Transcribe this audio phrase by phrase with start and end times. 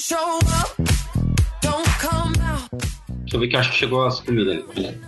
[0.00, 0.16] Deixa
[3.34, 5.00] eu ver que eu acho que chegou as comidas ali.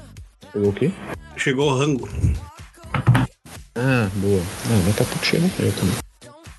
[0.52, 0.92] Pegou o quê?
[1.38, 2.06] Chegou o rango.
[3.74, 4.42] Ah, boa.
[4.68, 5.96] Não, mas tá tudo cheio eu também.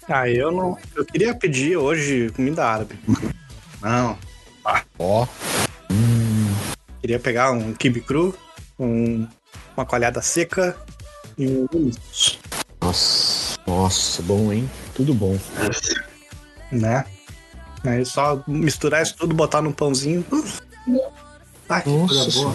[0.09, 0.75] Ah, eu não.
[0.95, 2.97] Eu queria pedir hoje comida árabe.
[3.81, 4.17] Não.
[4.97, 5.27] Ó,
[7.01, 8.35] Queria pegar um kibe cru,
[8.79, 9.27] um,
[9.77, 10.75] uma coalhada seca
[11.37, 11.91] e um
[12.81, 14.69] nossa, nossa, bom, hein?
[14.95, 15.37] Tudo bom.
[16.71, 17.05] né?
[17.83, 20.25] Aí só misturar isso tudo, botar num pãozinho.
[21.69, 22.53] Ai, que Nossa coisa boa.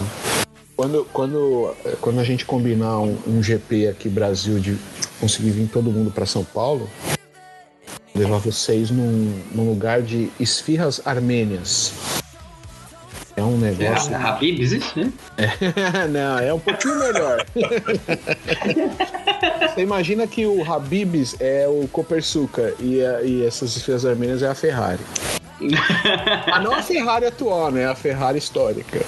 [0.75, 4.77] Quando, quando, quando a gente combinar um, um GP aqui Brasil de
[5.19, 6.89] conseguir vir todo mundo pra São Paulo,
[8.15, 11.91] levar vocês num, num lugar de esfirras armênias.
[13.35, 14.15] É um É, negócio.
[14.15, 15.13] a Habib existe, né?
[16.11, 17.45] Não, é um pouquinho melhor.
[19.73, 24.47] Você imagina que o Habibs é o Copersuca e, a- e essas esfirras armênias é
[24.47, 24.99] a Ferrari.
[26.51, 27.85] Ah, não a Ferrari atual, né?
[27.85, 29.01] A Ferrari histórica.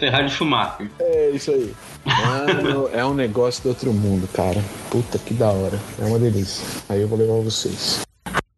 [0.00, 0.90] Ferrari Schumacher.
[0.98, 1.72] É isso aí.
[2.04, 4.60] Mano, é um negócio do outro mundo, cara.
[4.90, 5.78] Puta que da hora.
[6.00, 6.64] É uma delícia.
[6.88, 8.00] Aí eu vou levar vocês.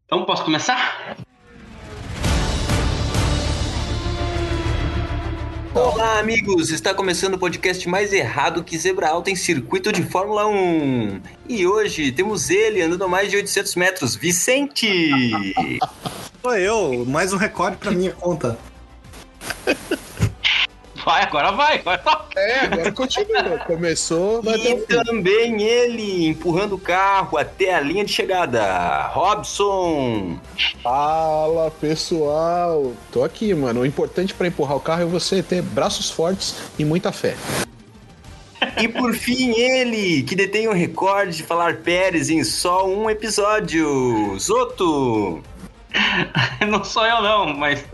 [0.07, 1.17] Então, posso começar?
[5.75, 6.71] Olá, amigos!
[6.71, 11.21] Está começando o podcast mais errado que Zebra Alta em circuito de Fórmula 1.
[11.49, 14.87] E hoje temos ele andando a mais de 800 metros, Vicente!
[16.43, 18.59] Sou eu, mais um recorde pra minha conta.
[21.05, 21.79] Vai, agora vai.
[21.79, 22.27] Agora tá.
[22.37, 23.59] É, agora continua.
[23.67, 30.39] Começou, E também ele empurrando o carro até a linha de chegada, Robson!
[30.83, 32.93] Fala, pessoal.
[33.11, 33.81] Tô aqui, mano.
[33.81, 37.37] O importante pra empurrar o carro é você ter braços fortes e muita fé.
[38.81, 44.39] E por fim ele, que detém o recorde de falar Pérez em só um episódio,
[44.39, 45.43] Zoto!
[46.69, 47.85] Não sou eu, não, mas.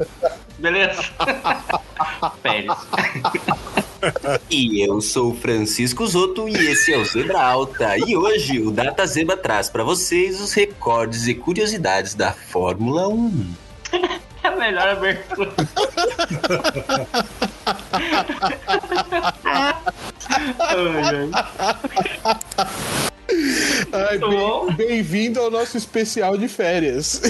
[0.59, 1.03] Beleza.
[2.43, 2.77] Pérez.
[4.51, 7.97] E eu sou o Francisco Zoto e esse é o Zebra Alta.
[7.99, 13.55] E hoje o Data Zebra traz para vocês os recordes e curiosidades da Fórmula 1.
[14.43, 15.53] É a melhor abertura.
[23.93, 24.19] Ai,
[24.77, 27.21] Bem-vindo ao nosso especial de férias.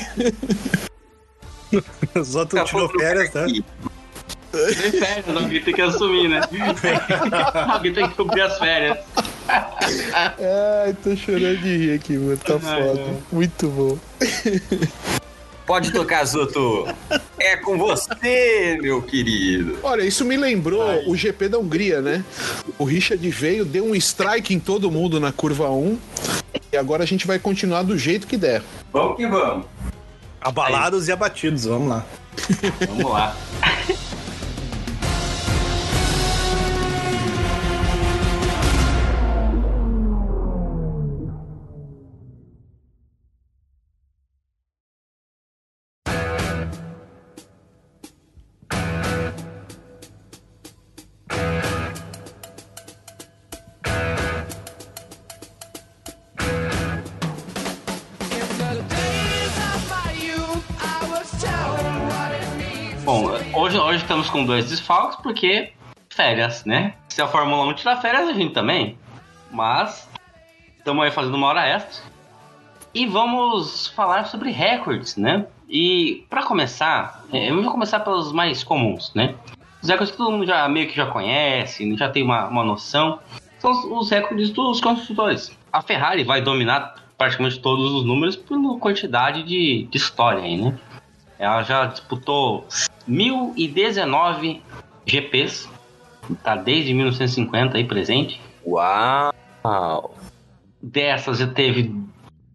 [2.14, 3.46] Os outros tirou férias, né?
[4.50, 6.40] Tem férias, alguém tem que assumir, né?
[7.68, 8.98] alguém tem que cobrir as férias.
[9.48, 12.36] Ai, tô chorando de rir aqui, mano.
[12.38, 13.00] Tá Ai, foda.
[13.00, 13.16] ai.
[13.30, 13.98] Muito bom.
[15.66, 16.86] Pode tocar, Zoto.
[17.38, 19.78] É com você, meu querido.
[19.82, 22.24] Olha, isso me lembrou o GP da Hungria, né?
[22.78, 25.98] O Richard veio, deu um strike em todo mundo na curva 1.
[26.72, 28.62] E agora a gente vai continuar do jeito que der.
[28.90, 29.66] Vamos que vamos.
[30.40, 32.04] Abalados e abatidos, vamos lá.
[32.86, 33.36] Vamos lá.
[64.38, 65.72] com dois desfalques porque
[66.08, 66.94] férias, né?
[67.08, 68.96] Se a Fórmula 1 tirar férias, a gente também.
[69.50, 70.08] Mas
[70.76, 72.04] estamos aí fazendo uma hora extra.
[72.94, 75.46] E vamos falar sobre recordes, né?
[75.68, 79.34] E para começar, eh, eu vou começar pelos mais comuns, né?
[79.82, 83.18] Os recordes que todo mundo já meio que já conhece, já tem uma, uma noção.
[83.58, 85.56] São os, recordes dos construtores.
[85.72, 90.78] A Ferrari vai dominar praticamente todos os números pela quantidade de, de história aí, né?
[91.38, 92.66] Ela já disputou
[93.08, 94.62] 1019
[95.06, 95.68] GPs,
[96.42, 98.40] tá desde 1950 aí presente.
[98.66, 100.14] Uau!
[100.80, 101.94] Dessas já teve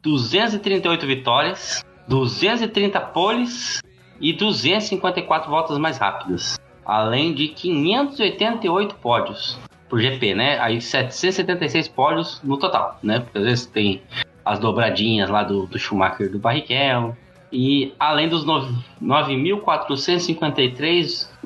[0.01, 3.81] 238 vitórias, 230 poles
[4.21, 6.59] e 254 voltas mais rápidas.
[6.85, 9.57] Além de 588 pódios
[9.89, 10.59] por GP, né?
[10.59, 13.19] Aí 776 pódios no total, né?
[13.19, 14.01] Porque às vezes tem
[14.43, 17.15] as dobradinhas lá do, do Schumacher e do Barrichello.
[17.55, 18.73] E além dos nove-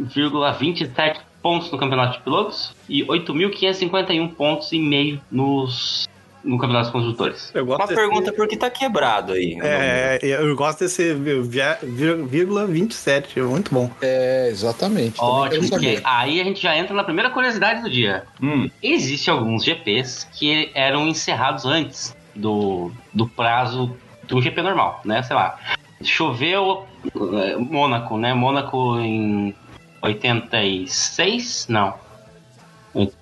[0.08, 6.08] 9.453,27 pontos no campeonato de pilotos e 8.551 pontos e meio nos,
[6.44, 7.52] no campeonato dos construtores.
[7.54, 9.58] Eu gosto Uma desse- pergunta por que tá quebrado aí.
[9.62, 13.90] É, eu gosto desse vírgula 27, é muito bom.
[14.02, 15.16] É, exatamente.
[15.22, 18.24] Ótimo, porque aí a gente já entra na primeira curiosidade do dia.
[18.42, 23.96] Hum, Existem alguns GPs que eram encerrados antes do, do prazo
[24.28, 25.22] do GP normal, né?
[25.24, 25.58] Sei lá.
[26.04, 26.86] Choveu
[27.16, 28.34] é, Mônaco, né?
[28.34, 29.56] Mônaco em
[30.02, 31.68] 86?
[31.70, 31.94] Não.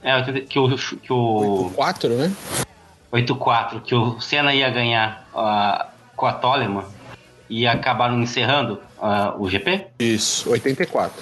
[0.01, 2.33] É, 80 que o, que o 4, né?
[3.11, 6.83] 8-4, que o Senna ia ganhar ah, com a Toleman
[7.49, 9.87] e acabaram encerrando ah, o GP?
[9.99, 11.21] Isso, 84.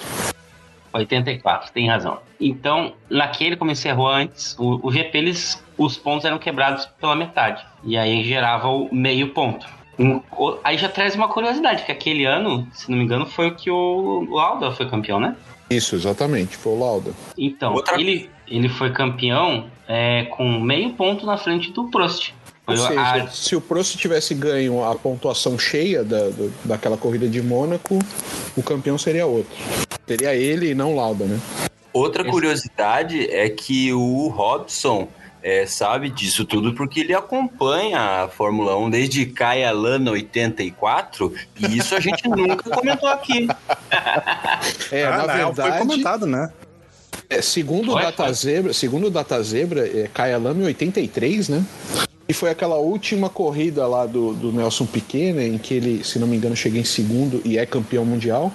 [0.92, 2.20] 84, tem razão.
[2.40, 7.64] Então, naquele, como encerrou antes, o, o GP, eles, os pontos eram quebrados pela metade.
[7.82, 9.66] E aí gerava o meio ponto.
[10.64, 13.70] Aí já traz uma curiosidade, que aquele ano, se não me engano, foi o que
[13.70, 15.36] o Lauda foi campeão, né?
[15.70, 17.12] Isso, exatamente, foi o Lauda.
[17.38, 22.32] Então, Outra- ele, ele foi campeão é, com meio ponto na frente do Prost.
[22.66, 26.96] Foi Ou seja, a- se o Prost tivesse ganho a pontuação cheia da, do- daquela
[26.96, 27.98] corrida de Mônaco,
[28.56, 29.52] o campeão seria outro.
[30.06, 31.38] Seria ele e não o Lauda, né?
[31.92, 35.06] Outra curiosidade é que o Robson
[35.44, 41.76] é, sabe disso tudo porque ele acompanha a Fórmula 1 desde Caia Lana 84 e
[41.76, 43.46] isso a gente nunca comentou aqui.
[44.90, 46.50] É, Ah, na real, verdade, foi comentado, né?
[47.28, 48.32] é, segundo o Data.
[48.32, 51.64] Zebra, segundo o Data Zebra, é Lame em 83, né?
[52.26, 56.18] E foi aquela última corrida lá do, do Nelson Piquet, né, em que ele, se
[56.18, 58.50] não me engano, chega em segundo e é campeão mundial.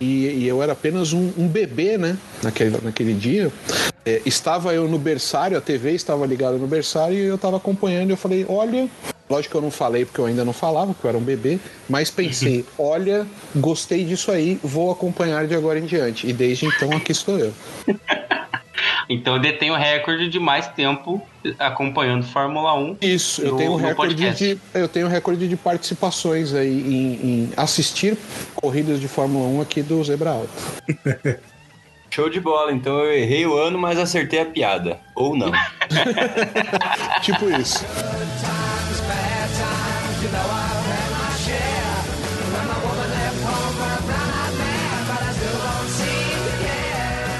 [0.00, 3.52] E, e eu era apenas um, um bebê, né, naquele, naquele dia.
[4.08, 8.08] É, estava eu no berçário, a TV estava ligada no berçário e eu estava acompanhando
[8.08, 8.88] e eu falei, olha...
[9.28, 11.58] Lógico que eu não falei porque eu ainda não falava, porque eu era um bebê,
[11.86, 16.26] mas pensei, olha, gostei disso aí, vou acompanhar de agora em diante.
[16.26, 17.52] E desde então aqui estou eu.
[19.08, 21.26] Então eu detenho o recorde de mais tempo
[21.58, 22.98] acompanhando Fórmula 1.
[23.00, 28.18] Isso, eu tenho um recorde de eu tenho recorde de participações aí em, em assistir
[28.54, 30.52] corridas de Fórmula 1 aqui do Zebra Alta.
[32.18, 34.98] Show de bola, então eu errei o ano, mas acertei a piada.
[35.14, 35.52] Ou não.
[37.22, 37.84] tipo isso.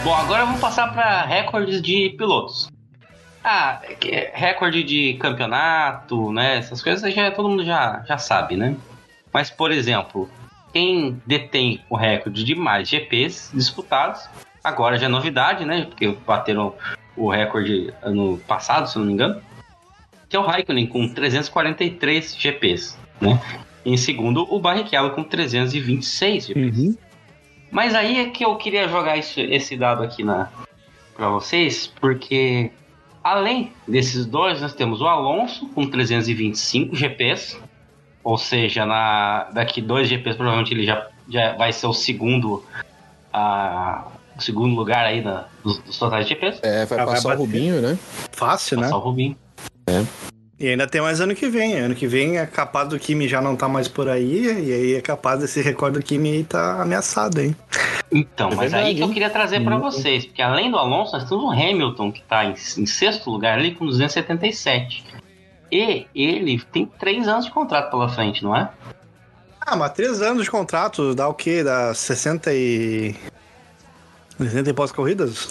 [0.05, 2.71] Bom, agora vamos passar para recordes de pilotos.
[3.43, 6.59] Ah, que- recorde de campeonato, né?
[6.59, 8.77] Essas coisas já todo mundo já, já sabe, né?
[9.33, 10.31] Mas, por exemplo,
[10.73, 14.29] quem detém o recorde de mais GPs disputados,
[14.69, 15.87] agora já é novidade, né?
[15.87, 16.75] Porque bateram
[17.17, 19.43] o recorde ano passado, se não me engano,
[20.29, 23.41] que é o Raikkonen com 343 GPs, né?
[23.85, 26.99] Em segundo, o Barrichello com 326 GPs.
[27.71, 30.49] Mas aí é que eu queria jogar isso- esse dado aqui na
[31.15, 32.71] para vocês, porque
[33.25, 37.61] além desses dois, nós temos o Alonso com 325 GPs,
[38.23, 42.65] ou seja, na daqui dois GPs provavelmente ele já, já vai ser o segundo
[43.33, 44.07] a
[44.39, 46.61] o segundo lugar aí na, dos, dos totais de GPs.
[46.63, 47.41] É, vai Ah, vai passar o bater.
[47.41, 47.99] Rubinho, né?
[48.33, 48.85] Fácil, né?
[48.85, 49.37] Passar o Rubinho.
[50.61, 51.75] E ainda tem mais ano que vem.
[51.79, 54.45] Ano que vem é capaz do Kimi já não tá mais por aí.
[54.45, 57.55] E aí é capaz desse recorde do Kimi aí tá ameaçado, hein?
[58.11, 59.83] Então, É mas verdade, aí que eu queria trazer para Uhum.
[59.83, 63.59] vocês, porque além do Alonso, nós temos o Hamilton, que está em, em sexto lugar
[63.59, 65.05] ali com 277.
[65.71, 68.69] E ele tem três anos de contrato pela frente, não é?
[69.61, 71.63] Ah, mas três anos de contrato dá o quê?
[71.63, 73.15] Dá 60 e.
[74.39, 75.49] 60 e pós corridas?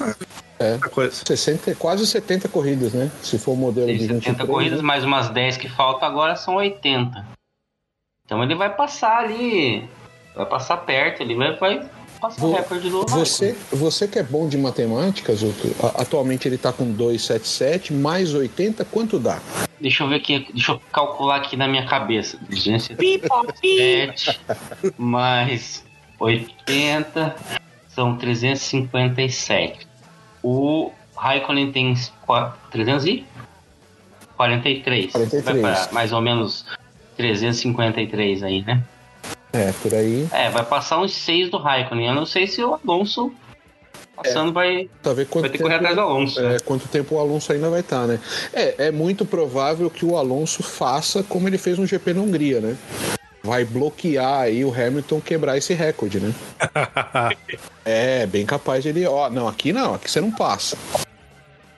[0.60, 0.78] É.
[0.92, 1.12] Coisa.
[1.26, 3.12] 60, quase 70 corridas, né?
[3.22, 4.84] Se for o modelo Tem de 70 23, corridas, né?
[4.86, 7.26] mais umas 10 que faltam agora são 80.
[8.26, 9.88] Então ele vai passar ali,
[10.36, 11.90] vai passar perto, ele vai, vai
[12.20, 13.80] passar o Vo- recorde do Você, Raikkonen.
[13.84, 19.18] você que é bom de matemática, Zuto, atualmente ele tá com 277, mais 80, quanto
[19.20, 19.40] dá?
[19.80, 22.38] Deixa eu ver aqui, deixa eu calcular aqui na minha cabeça.
[22.50, 24.40] 277
[24.98, 25.84] mais
[26.20, 27.36] 80
[27.98, 29.88] são 357.
[30.44, 31.96] O Raikkonen tem
[32.28, 35.12] qua- 343.
[35.12, 35.44] 43.
[35.44, 36.64] Vai para mais ou menos
[37.18, 38.84] 353 aí, né?
[39.52, 40.28] É, por aí.
[40.32, 42.10] É, vai passar uns 6 do Raikkonen.
[42.10, 43.34] Eu não sei se o Alonso
[44.16, 46.40] passando vai, Tá vai ter que correr atrás do Alonso.
[46.40, 46.58] né?
[46.58, 48.20] É, quanto tempo o Alonso ainda vai estar, né?
[48.54, 52.62] É, é muito provável que o Alonso faça como ele fez no GP na Hungria,
[52.62, 52.78] né?
[53.48, 56.34] Vai bloquear aí o Hamilton quebrar esse recorde, né?
[57.86, 59.08] é, bem capaz de ele.
[59.08, 60.78] Ó, não, aqui não, aqui você não passa.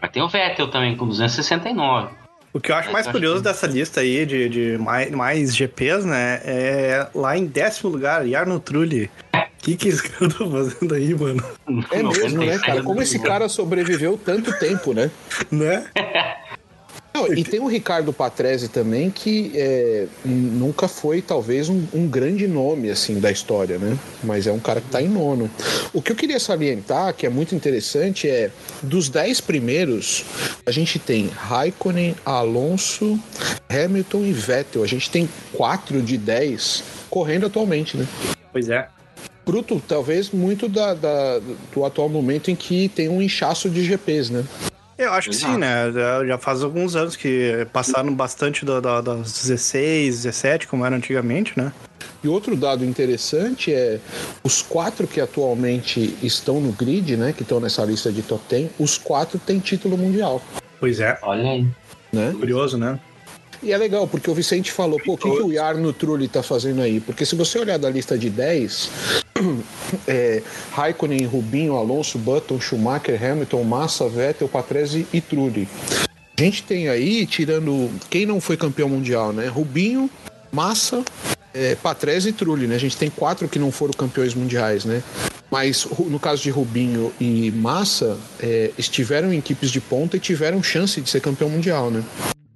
[0.01, 2.09] Mas tem o Vettel também com 269.
[2.51, 5.11] O que eu acho Eu mais acho curioso que- dessa lista aí de, de mais,
[5.11, 6.41] mais GPs, né?
[6.43, 9.11] É lá em décimo lugar, Jarno Trulli.
[9.31, 11.43] O que, que esse cara tá fazendo aí, mano?
[11.91, 12.81] É mesmo, né, 97 cara?
[12.81, 15.11] Como esse cara sobreviveu tanto tempo, né?
[15.51, 15.85] Né?
[17.27, 22.47] Não, e tem o Ricardo Patrese também, que é, nunca foi, talvez, um, um grande
[22.47, 23.97] nome, assim, da história, né?
[24.23, 25.49] Mas é um cara que tá em nono.
[25.93, 28.49] O que eu queria salientar, que é muito interessante, é
[28.81, 30.23] dos dez primeiros,
[30.65, 33.19] a gente tem Raikkonen, Alonso,
[33.69, 34.83] Hamilton e Vettel.
[34.83, 38.07] A gente tem quatro de dez correndo atualmente, né?
[38.51, 38.87] Pois é.
[39.45, 41.39] Fruto, talvez, muito da, da-
[41.73, 44.43] do atual momento em que tem um inchaço de GPs, né?
[44.99, 45.53] Eu acho que Exato.
[45.53, 45.91] sim, né?
[46.27, 51.53] Já- faz alguns anos que passaram bastante do, do, dos 16, 17, como era antigamente,
[51.55, 51.71] né?
[52.21, 53.97] E outro dado interessante é
[54.43, 57.33] os quatro que atualmente estão no grid, né?
[57.35, 60.41] Que estão nessa lista de top 10, os quatro têm título mundial,
[60.81, 61.17] Pois é.
[61.21, 61.67] Olha aí.
[62.11, 62.33] né?
[62.37, 62.99] Curioso, né?
[63.61, 66.41] E é legal, porque o Vicente falou, pô, o que, que o Jarno Trulli tá
[66.41, 67.01] fazendo aí?
[67.01, 68.89] Porque se você olhar da lista de 10,
[70.09, 75.69] é, Raikkonen, Rubinho, Alonso, Button, Schumacher, Hamilton, Massa, Vettel, Patrese e Trulli.
[76.37, 79.47] A gente tem aí, tirando quem não foi campeão mundial, né?
[79.47, 80.09] Rubinho,
[80.51, 81.03] Massa,
[81.53, 82.75] é, Patrese e Trulli, né?
[82.75, 85.03] A gente tem quatro que não foram campeões mundiais, né?
[85.51, 90.63] Mas no caso de Rubinho e Massa, é, estiveram em equipes de ponta e tiveram
[90.63, 92.03] chance de ser campeão mundial, né?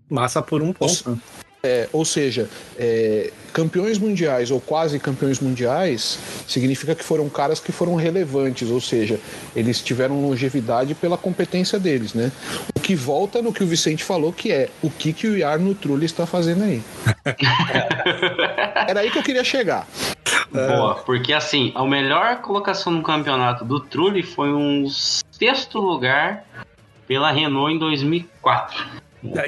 [0.10, 1.20] Massa por um ponto.
[1.66, 7.72] É, ou seja, é, campeões mundiais ou quase campeões mundiais significa que foram caras que
[7.72, 9.18] foram relevantes, ou seja,
[9.56, 12.34] eles tiveram longevidade pela competência deles, né?
[12.76, 15.74] O que volta no que o Vicente falou, que é o que, que o Jarno
[15.74, 16.82] Trulli está fazendo aí.
[18.86, 19.88] Era aí que eu queria chegar.
[20.52, 26.44] Boa, porque assim, a melhor colocação no campeonato do Trulli foi um sexto lugar
[27.08, 28.86] pela Renault em 2004.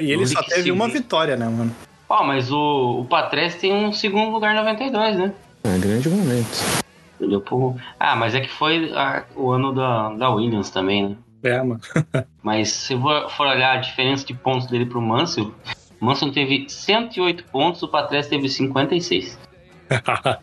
[0.00, 1.76] E ele só teve uma vitória, né, mano?
[2.08, 5.32] Ó, mas o, o Patrese tem um segundo lugar em 92, né?
[5.64, 6.82] É, grande momento.
[7.18, 7.40] Entendeu?
[7.40, 11.16] Pô, Ah, mas é que foi a- o ano da, da Williams também, né?
[11.42, 11.80] É, mano.
[12.42, 15.52] Mas se for for olhar a diferença de pontos dele pro Mansell,
[16.00, 19.38] o Mansell teve 108 pontos, o Patrese teve 56.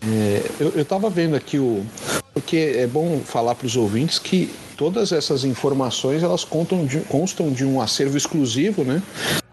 [0.00, 1.84] É, eu, eu tava vendo aqui o.
[2.32, 7.50] Porque é bom falar para os ouvintes que todas essas informações elas contam de- constam
[7.50, 9.02] de um acervo exclusivo, né?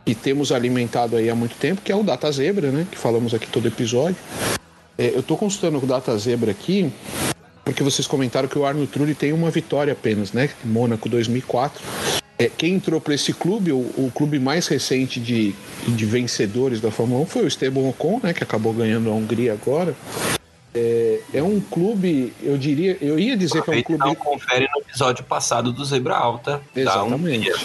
[0.05, 2.85] Que temos alimentado aí há muito tempo, que é o Data Zebra, né?
[2.89, 4.15] Que falamos aqui todo episódio.
[4.97, 6.93] É, eu tô consultando o Data Zebra aqui,
[7.65, 10.51] porque vocês comentaram que o Arno Trulli tem uma vitória apenas, né?
[10.63, 11.81] Mônaco 2004.
[12.37, 15.55] É, quem entrou para esse clube, o, o clube mais recente de,
[15.87, 18.31] de vencedores da Fórmula 1 foi o Esteban Ocon, né?
[18.31, 19.95] Que acabou ganhando a Hungria agora.
[20.75, 24.07] É, é um clube, eu diria, eu ia dizer que é um clube.
[24.09, 26.61] um confere no episódio passado do Zebra Alta.
[26.75, 27.49] Exatamente.
[27.49, 27.55] Hungria.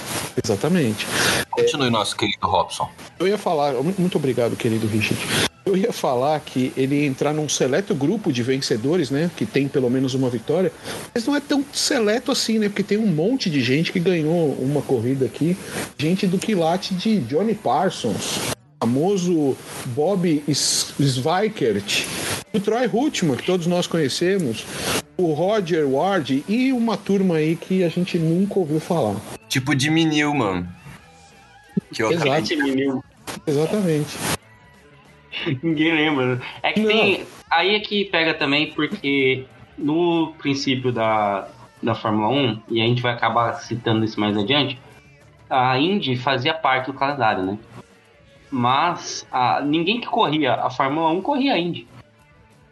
[0.43, 1.07] Exatamente.
[1.51, 2.89] Continue, nosso querido Robson.
[3.19, 5.21] Eu ia falar, muito obrigado, querido Richard.
[5.67, 9.31] Eu ia falar que ele ia entrar num seleto grupo de vencedores, né?
[9.37, 10.73] Que tem pelo menos uma vitória,
[11.15, 12.69] mas não é tão seleto assim, né?
[12.69, 15.57] Porque tem um monte de gente que ganhou uma corrida aqui.
[15.99, 18.41] Gente do quilate de Johnny Parsons,
[18.85, 19.57] famoso
[19.95, 22.07] Bob S- Zweikert,
[22.53, 24.65] o Troy Hutchman, que todos nós conhecemos,
[25.19, 29.17] o Roger Ward e uma turma aí que a gente nunca ouviu falar.
[29.49, 30.67] Tipo de Newman.
[31.93, 32.55] Que eu Exato.
[33.47, 34.17] Exatamente.
[35.63, 36.37] Ninguém lembra.
[36.37, 36.41] né?
[36.63, 36.89] É que Não.
[36.89, 37.25] tem.
[37.51, 39.45] Aí é que pega também, porque
[39.77, 41.49] no princípio da,
[41.83, 44.79] da Fórmula 1, e a gente vai acabar citando isso mais adiante,
[45.51, 47.59] a Indy fazia parte do calendário, né?
[48.51, 51.87] Mas a, ninguém que corria a Fórmula 1 corria a Indy.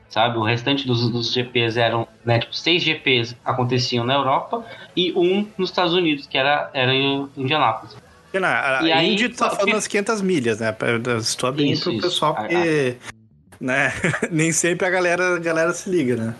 [0.09, 0.39] Sabe?
[0.39, 2.39] O restante dos, dos GPs eram, né?
[2.39, 4.65] Tipo, seis GPs aconteciam na Europa
[4.97, 7.95] e um nos Estados Unidos, que era, era em Indianápolis.
[8.33, 10.75] Né, a E aí, Indy tá falando que- das 500 milhas, né?
[11.19, 12.03] Estou bem Isso, pro isso.
[12.03, 12.97] pessoal, porque...
[13.61, 13.93] Né?
[14.31, 16.35] Nem sempre a galera, a galera se liga, né?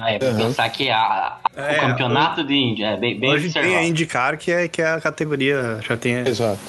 [0.00, 0.36] Ah, é, pra Uhum.
[0.36, 3.64] pensar que a, a- É, o campeonato de Indy é bem, bem Hoje tem a
[3.64, 3.86] observado.
[3.88, 6.60] IndyCar, que é, que é a categoria, já tem Exato.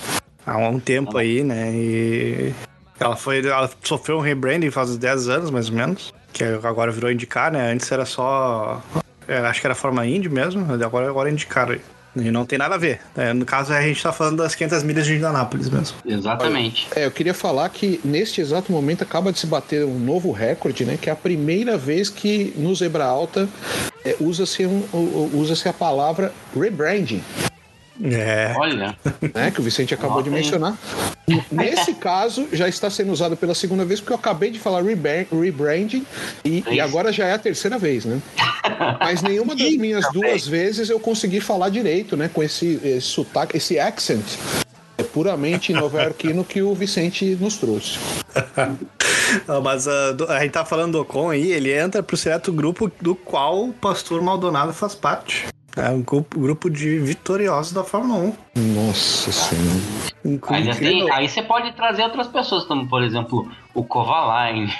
[0.45, 1.71] Há um tempo aí, né?
[1.73, 2.53] E
[2.99, 3.45] ela foi.
[3.45, 6.13] Ela sofreu um rebranding faz uns 10 anos, mais ou menos.
[6.33, 7.71] Que agora virou IndyCar, né?
[7.71, 8.81] Antes era só.
[9.27, 11.77] é, acho que era forma Indy mesmo, mas agora, agora é IndyCar.
[12.13, 12.99] E não tem nada a ver.
[13.15, 13.31] né?
[13.31, 15.95] no caso, a gente tá falando das 500 milhas de Indianápolis mesmo.
[16.05, 16.89] Exatamente.
[16.93, 20.83] É, eu queria falar que neste exato momento acaba de se bater um novo recorde,
[20.83, 20.97] né?
[21.01, 23.47] Que é a primeira vez que no Zebra Alta
[24.03, 27.23] é, usa-se um, u- usa-se a palavra rebranding,
[28.03, 28.53] É.
[28.57, 28.95] Olha,
[29.33, 29.51] né?
[29.51, 30.45] Que o Vicente acabou de Nota, hein?
[30.45, 30.77] mencionar.
[31.51, 35.25] Nesse caso, já está sendo usado pela segunda vez, porque eu acabei de falar rebra-
[35.31, 36.05] rebranding
[36.43, 38.19] e, e agora já é a terceira vez, né?
[38.99, 42.29] Mas nenhuma das minhas duas vezes eu consegui falar direito, né?
[42.33, 44.23] Com esse, esse sotaque, esse accent
[44.97, 47.99] é puramente nova-iorquino que o Vicente nos trouxe.
[49.47, 52.51] Ah, Mas ah, do- a gente tá falando do Ocon aí, ele entra pro seleto
[52.51, 55.47] grupo do qual o Pastor Maldonado faz parte.
[55.77, 59.79] É um grupo, grupo de vitoriosos da Fórmula Nossa Senhora.
[60.25, 60.39] 1.
[60.53, 61.13] ainda tem, Incrível.
[61.13, 64.73] aí você pode trazer outras pessoas, como por exemplo o Kovalainen,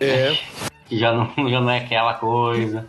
[0.00, 0.36] É,
[0.88, 2.86] que já não, já não é aquela coisa.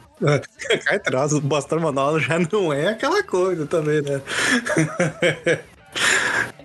[0.86, 4.22] Cai atrás, o Pastor Maldonado já não é aquela coisa também, né?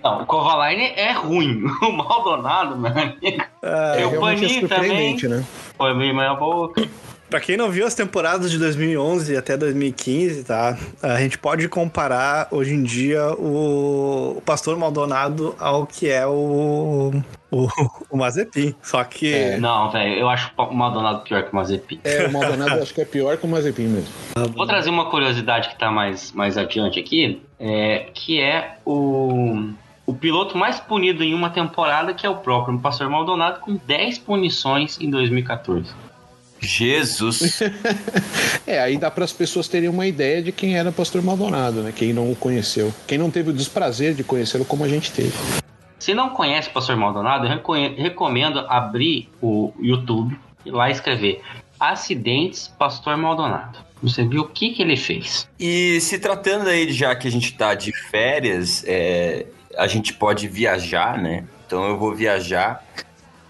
[0.03, 1.63] Não, o Kovalainen é ruim.
[1.81, 3.43] O Maldonado, meu amigo.
[3.61, 5.17] É, E o realmente é Paninho também.
[5.29, 5.43] né?
[5.77, 6.87] Foi meio meia boca.
[7.29, 10.77] Pra quem não viu as temporadas de 2011 até 2015, tá?
[11.03, 17.11] A gente pode comparar hoje em dia o, o Pastor Maldonado ao que é o,
[17.51, 17.67] o,
[18.09, 18.73] o Mazepin.
[18.81, 19.57] Só que É.
[19.57, 21.99] Não, velho, eu acho o Maldonado pior que o Mazepin.
[22.05, 24.13] É, o Maldonado eu acho que é pior que o Mazepin mesmo.
[24.55, 29.69] Vou trazer uma curiosidade que tá mais, mais adiante aqui, é, que é o,
[30.05, 34.19] o piloto mais punido em uma temporada, que é o próprio Pastor Maldonado, com 10
[34.19, 36.06] punições em 2014.
[36.59, 37.61] Jesus.
[38.65, 41.81] É, aí dá para as pessoas terem uma ideia de quem era o Pastor Maldonado,
[41.81, 41.93] né?
[41.95, 42.93] Quem não o conheceu.
[43.07, 45.31] Quem não teve o desprazer de conhecê-lo como a gente teve.
[45.97, 47.61] Se não conhece o Pastor Maldonado, eu
[47.95, 51.41] recomendo abrir o YouTube e lá escrever
[51.79, 53.79] Acidentes Pastor Maldonado.
[54.01, 55.49] Você viu o que, que ele fez.
[55.59, 59.45] E se tratando aí, já que a gente tá de férias, é,
[59.77, 61.45] a gente pode viajar, né?
[61.65, 62.85] Então eu vou viajar.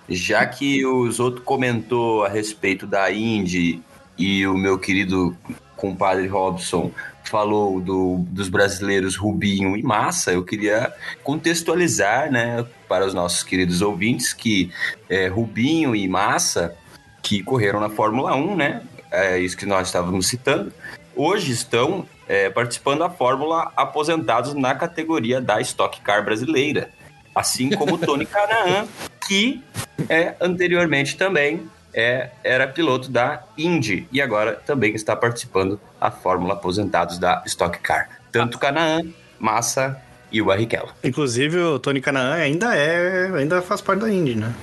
[0.10, 3.82] Já que o Zoto comentou a respeito da Indy
[4.18, 5.36] e o meu querido
[5.76, 6.92] compadre Robson
[7.26, 13.82] falou do- dos brasileiros Rubinho e Massa, eu queria contextualizar, né, para os nossos queridos
[13.82, 14.72] ouvintes que
[15.10, 16.74] é, Rubinho e Massa,
[17.22, 20.72] que correram na Fórmula 1, né, é isso que nós estávamos citando,
[21.16, 26.90] hoje estão é, participando da Fórmula aposentados na categoria da Stock Car brasileira.
[27.36, 28.88] Assim como o Tony Canaan,
[29.28, 29.62] que
[30.10, 36.54] é, anteriormente também é, era piloto da Indy e agora também está participando da Fórmula
[36.54, 38.10] aposentados da Stock Car.
[38.32, 39.02] Tanto Canaan,
[39.40, 40.00] Massa
[40.32, 40.90] e o Barrichello.
[41.04, 44.54] inclusive o Tony Canaan ainda é ainda faz parte da Indy, né?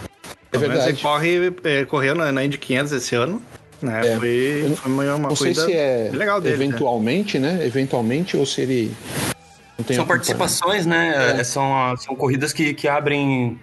[0.53, 0.91] É Pelo menos verdade.
[0.91, 3.43] Ele corre, é, correu na, na Indy 500 esse ano,
[3.83, 4.01] né?
[4.07, 4.17] É.
[4.17, 6.57] Foi, foi uma, não corrida se é legal dele.
[6.57, 6.65] né?
[6.65, 7.67] eventualmente, né?
[7.67, 8.95] Eventualmente, ou se ele.
[9.77, 11.37] Não tem São participações, né?
[11.41, 13.59] É, São, são corridas que, que abrem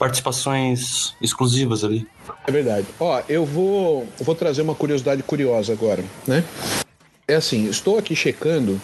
[0.00, 2.08] participações exclusivas ali.
[2.46, 2.86] É verdade.
[2.98, 6.42] Ó, eu vou, eu vou trazer uma curiosidade curiosa agora, né?
[7.28, 8.80] É assim, estou aqui checando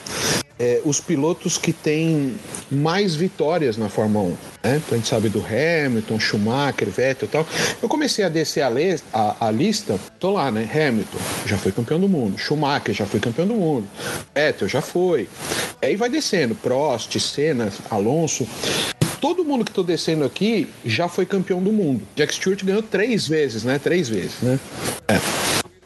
[0.58, 2.37] é, os pilotos que têm
[2.70, 4.29] mais vitórias na Fórmula 1.
[4.29, 4.37] Né?
[4.76, 7.46] Então a gente sabe do Hamilton, Schumacher, Vettel e tal.
[7.83, 10.62] Eu comecei a descer a, le- a- a lista, tô lá, né?
[10.72, 13.88] Hamilton já foi campeão do mundo, Schumacher já foi campeão do mundo,
[14.35, 15.29] Vettel já foi.
[15.83, 18.46] Aí vai descendo, Prost, Senna, Alonso.
[19.20, 22.02] Todo mundo que tô descendo aqui já foi campeão do mundo.
[22.14, 23.79] Jack Stewart ganhou três vezes, né?
[23.79, 24.59] Três vezes, né?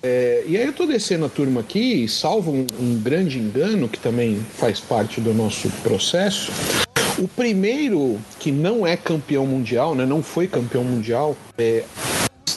[0.03, 3.99] É, e aí eu tô descendo a turma aqui, salvo um, um grande engano, que
[3.99, 6.51] também faz parte do nosso processo.
[7.19, 10.07] O primeiro que não é campeão mundial, né?
[10.07, 11.85] Não foi campeão mundial, é,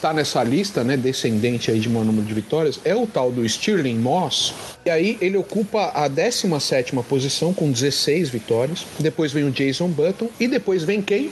[0.04, 0.98] está nessa lista, né?
[0.98, 4.54] Descendente aí de maior número de vitórias, é o tal do Stirling Moss.
[4.86, 8.86] E aí ele ocupa a 17ª posição com 16 vitórias.
[9.00, 11.32] Depois vem o Jason Button e depois vem quem?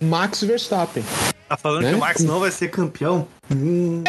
[0.00, 1.02] Max Verstappen.
[1.48, 1.90] Tá falando Né?
[1.90, 3.26] que o Max não vai ser campeão?
[3.52, 4.04] Hum,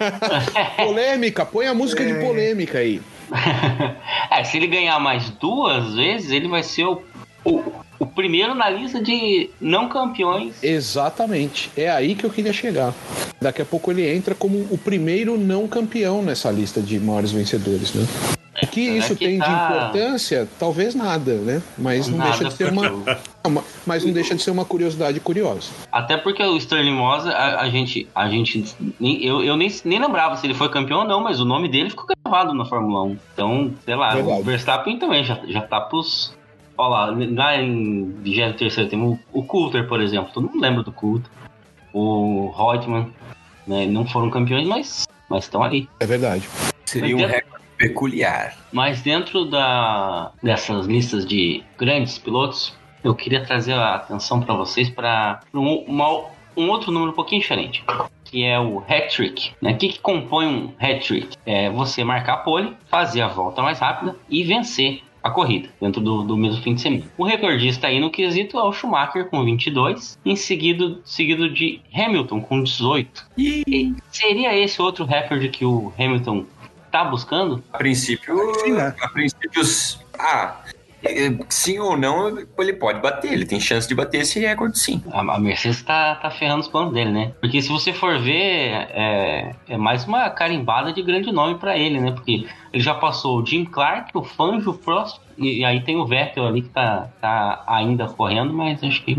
[0.76, 3.02] Polêmica, põe a música de polêmica aí.
[4.32, 7.02] é, se ele ganhar mais duas vezes, ele vai ser o,
[7.44, 7.62] o,
[8.00, 10.54] o primeiro na lista de não campeões.
[10.62, 11.70] Exatamente.
[11.76, 12.94] É aí que eu queria chegar.
[13.40, 17.92] Daqui a pouco ele entra como o primeiro não campeão nessa lista de maiores vencedores,
[17.94, 18.06] né?
[18.62, 20.46] O que isso que tem de tá- importância?
[20.58, 21.62] Talvez nada, né?
[21.78, 24.64] Mas não Nada, deixa de ser uma, porque uma- mas não deixa de ser uma
[24.66, 25.70] curiosidade curiosa.
[25.90, 28.64] Até porque o Sterling Moss, a, a gente, a gente
[29.00, 31.88] eu, eu nem, nem lembrava se ele foi campeão ou não, mas o nome dele
[31.90, 33.16] ficou gravado na Fórmula 1.
[33.32, 34.40] Então, sei lá, Verdade.
[34.40, 36.34] o Verstappen também já, já tá pros.
[36.80, 37.12] Ó lá,
[37.60, 40.32] em 23 tem o, o Coulter, por exemplo.
[40.32, 41.30] Todo mundo lembra do Coulter.
[41.92, 43.12] O Rodman,
[43.66, 43.84] né?
[43.84, 45.86] Não foram campeões, mas mas estão ali.
[46.00, 46.48] É verdade.
[46.86, 48.56] Seria um recorde peculiar.
[48.72, 54.88] Mas dentro da, dessas listas de grandes pilotos, eu queria trazer a atenção para vocês
[54.88, 55.84] para um,
[56.56, 57.84] um outro número um pouquinho diferente,
[58.24, 59.52] que é o hat-trick.
[59.60, 59.72] Né?
[59.72, 61.36] O que, que compõe um hat-trick?
[61.44, 66.00] É você marcar a pole, fazer a volta mais rápida e vencer a corrida dentro
[66.00, 67.04] do, do mesmo fim de semana.
[67.16, 72.40] O recordista aí no quesito é o Schumacher com 22, em seguido, seguido de Hamilton
[72.40, 73.26] com 18.
[73.36, 76.46] E seria esse outro recorde que o Hamilton
[76.90, 77.62] tá buscando?
[77.72, 78.94] A princípio, Sim, né?
[79.00, 79.62] a princípio,
[80.18, 80.56] ah,
[81.48, 83.32] sim ou não, ele pode bater.
[83.32, 85.02] Ele tem chance de bater esse recorde, sim.
[85.12, 87.32] A Mercedes tá, tá ferrando os planos dele, né?
[87.40, 92.00] Porque se você for ver, é, é mais uma carimbada de grande nome pra ele,
[92.00, 92.12] né?
[92.12, 95.96] Porque ele já passou o Jim Clark, o Fangio, o Prost, e, e aí tem
[95.96, 99.14] o Vettel ali que tá, tá ainda correndo, mas acho que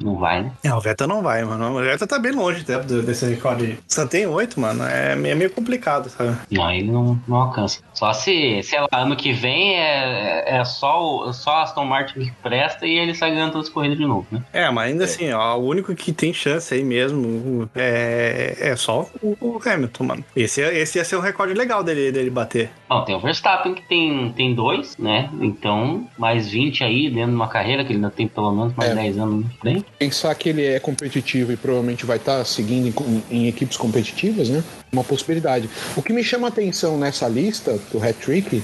[0.00, 0.52] não vai, né?
[0.62, 1.76] É, o Vettel não vai, mano.
[1.78, 3.78] O Vettel tá bem longe até do- desse recorde.
[3.86, 4.84] Só tem oito, mano.
[4.84, 6.36] É meio, é meio complicado, sabe?
[6.50, 7.80] Não, ele não, não alcança.
[7.94, 12.20] Só se, sei lá, ano que vem é, é só, o, só a Aston Martin
[12.20, 14.42] que presta e ele sai ganhando todas as corridas de novo, né?
[14.52, 19.06] É, mas ainda assim, ó, o único que tem chance aí mesmo é, é só
[19.22, 20.24] o, o Hamilton, mano.
[20.36, 22.70] Esse, esse ia ser um recorde legal dele, dele bater.
[22.88, 25.28] Não, tem o Verstappen que tem, tem dois, né?
[25.40, 28.90] Então, mais 20 aí dentro de uma carreira, que ele ainda tem pelo menos mais
[28.90, 28.94] É.
[28.94, 29.84] 10 anos na frente.
[29.98, 34.64] Pensar que ele é competitivo e provavelmente vai estar seguindo em, em equipes competitivas, né?
[34.90, 35.68] Uma possibilidade.
[35.96, 38.62] O que me chama a atenção nessa lista do hat-trick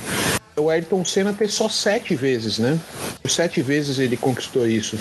[0.57, 2.79] é o Ayrton Senna ter só sete vezes, né?
[3.27, 4.99] Sete vezes ele conquistou isso.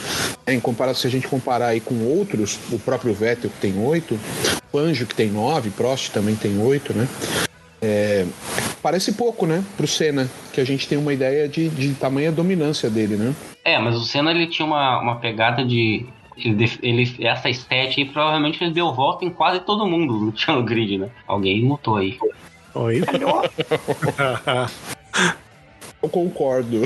[0.48, 4.20] Em comparação, se a gente comparar aí com outros, o próprio Vettel que tem oito,
[4.72, 7.08] Fangio que tem nove, Prost também tem oito, né?
[7.86, 8.26] É,
[8.82, 9.62] parece pouco, né?
[9.76, 13.36] Pro Senna, que a gente tem uma ideia de, de tamanha dominância dele, né?
[13.66, 16.06] É, mas o Senna ele tinha uma, uma pegada de.
[16.38, 20.56] Ele, ele, essa estética aí provavelmente ele deu volta em quase todo mundo no tinha
[20.56, 21.10] no grid, né?
[21.28, 22.18] Alguém notou aí.
[22.74, 23.02] Oi?
[26.02, 26.82] Eu concordo.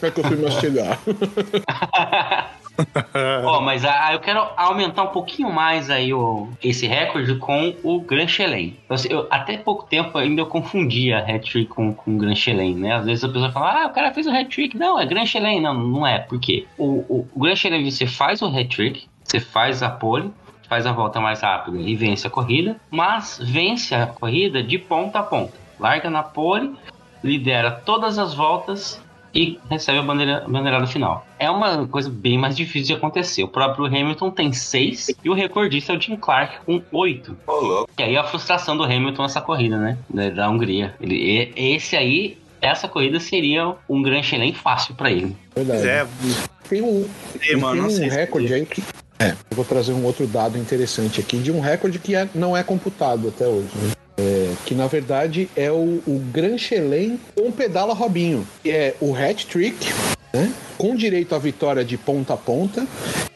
[0.00, 0.98] É que eu fui mastigar.
[3.44, 8.00] Ó, mas ah, eu quero aumentar um pouquinho mais aí o, esse recorde com o
[8.00, 8.76] Grand Chelem.
[9.30, 12.94] Até pouco tempo ainda eu confundia hat-trick com, com Grand Chelem, né?
[12.94, 14.76] Às vezes a pessoa fala, ah, o cara fez o hat-trick.
[14.76, 15.60] Não, é Grand Chelem.
[15.60, 16.20] Não, não é.
[16.20, 16.66] Por quê?
[16.76, 20.30] O, o, o Grand Chelem você faz o hat-trick, você faz a pole,
[20.68, 25.18] faz a volta mais rápida e vence a corrida, mas vence a corrida de ponta
[25.18, 25.54] a ponta.
[25.80, 26.76] Larga na pole,
[27.22, 29.02] lidera todas as voltas
[29.34, 31.26] e recebe a bandeira, a bandeirada final.
[31.38, 33.42] É uma coisa bem mais difícil de acontecer.
[33.42, 37.36] O próprio Hamilton tem seis e o recordista é o Jim Clark com oito.
[37.46, 37.90] Ô, louco.
[37.98, 39.98] E aí a frustração do Hamilton nessa corrida, né?
[40.08, 40.94] Da, da Hungria.
[41.00, 45.36] Ele, e- esse aí, essa corrida seria um Grand Chelem fácil pra ele.
[45.54, 45.86] Verdade.
[45.88, 46.06] É,
[46.68, 47.06] Tem um,
[47.60, 48.82] mano, tem um recorde aí que.
[49.20, 52.56] É, eu vou trazer um outro dado interessante aqui, de um recorde que é- não
[52.56, 53.68] é computado até hoje.
[53.74, 53.90] né?
[54.18, 59.14] É, que na verdade é o, o Grand Chelem com pedala Robinho, que é o
[59.14, 59.76] hat trick,
[60.34, 60.52] né?
[60.76, 62.86] Com direito à vitória de ponta a ponta.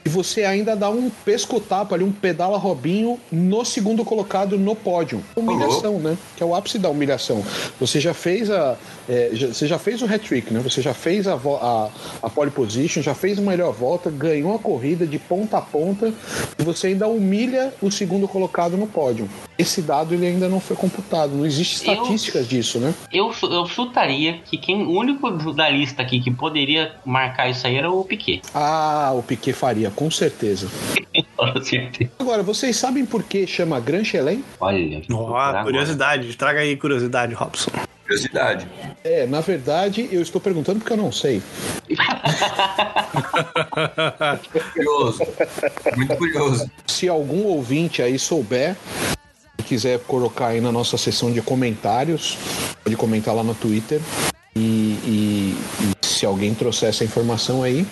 [0.05, 5.23] E você ainda dá um pescotapo ali, um pedala Robinho no segundo colocado no pódio.
[5.37, 6.19] Humilhação, né?
[6.37, 7.45] Que é o ápice da humilhação.
[7.81, 8.77] Você já fez a.
[9.09, 10.59] é, já- você já fez o hat-trick, né?
[10.61, 11.89] Você já fez a, a,
[12.21, 16.13] a pole position, já fez a melhor volta, ganhou a corrida de ponta a ponta
[16.59, 19.29] e você ainda humilha o segundo colocado no pódio.
[19.59, 21.33] Esse dado ele ainda não foi computado.
[21.35, 22.95] Não existe Eu- estatísticas disso, né?
[23.13, 27.77] Eu, eu chutaria que quem, o único da lista aqui que poderia marcar isso aí
[27.77, 28.43] era o Piquet.
[28.55, 30.69] Ah, o Piquet faria, com certeza.
[31.37, 32.11] Com certeza.
[32.19, 34.43] Agora, vocês sabem por que chama Grand Chelem?
[34.61, 35.03] Olha.
[35.11, 35.63] Ó, agora.
[35.65, 36.35] curiosidade.
[36.37, 37.71] Traga aí curiosidade, Robson.
[38.05, 38.67] Curiosidade.
[39.05, 41.43] É, na verdade, eu estou perguntando porque eu não sei.
[44.73, 45.23] Curioso.
[45.97, 46.71] Muito curioso.
[46.87, 48.77] Se algum ouvinte aí souber
[49.73, 52.37] quiser colocar aí na nossa seção de comentários,
[52.85, 54.03] pode comentar lá no Twitter.
[54.55, 57.87] E, e- e se alguém trouxer essa informação aí,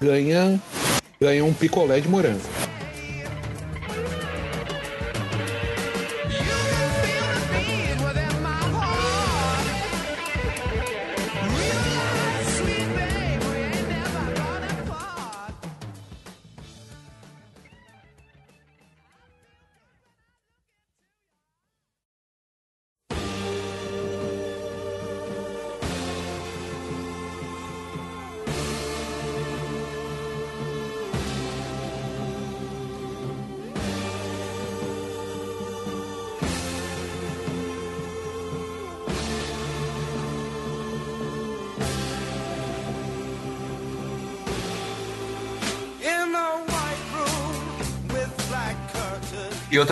[0.00, 0.60] ganha,
[1.20, 2.38] ganha um picolé de morango.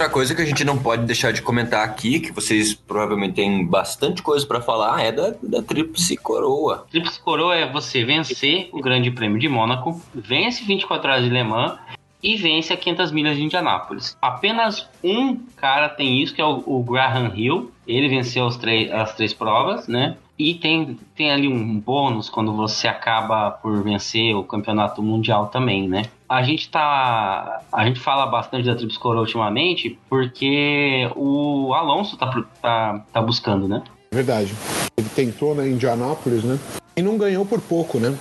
[0.05, 3.64] Outra coisa que a gente não pode deixar de comentar aqui, que vocês provavelmente têm
[3.64, 6.87] bastante coisa pra falar, é da, da Tríplice Coroa.
[6.90, 11.43] Tríplice coroa é você vencer o Grande Prêmio de Mônaco, vence 24 horas de Le
[11.43, 11.79] Mans
[12.23, 14.17] e vence a 500 milhas de Indianápolis.
[14.21, 17.71] Apenas um cara tem isso, que é o, o Graham Hill.
[17.87, 20.17] Ele venceu as três provas, né?
[20.38, 25.88] E tem, tem ali um bônus quando você acaba por vencer o campeonato mundial também,
[25.88, 26.03] né?
[26.35, 27.62] A gente tá.
[27.73, 33.68] A gente fala bastante da Tríplice Coroa ultimamente porque o Alonso tá, tá, tá buscando,
[33.68, 33.85] né?
[34.11, 34.53] Verdade.
[34.97, 36.59] Ele tentou na Indianápolis, né?
[36.97, 38.18] E não ganhou por pouco, né?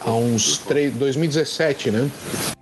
[0.00, 2.10] Há uns três, 2017, né?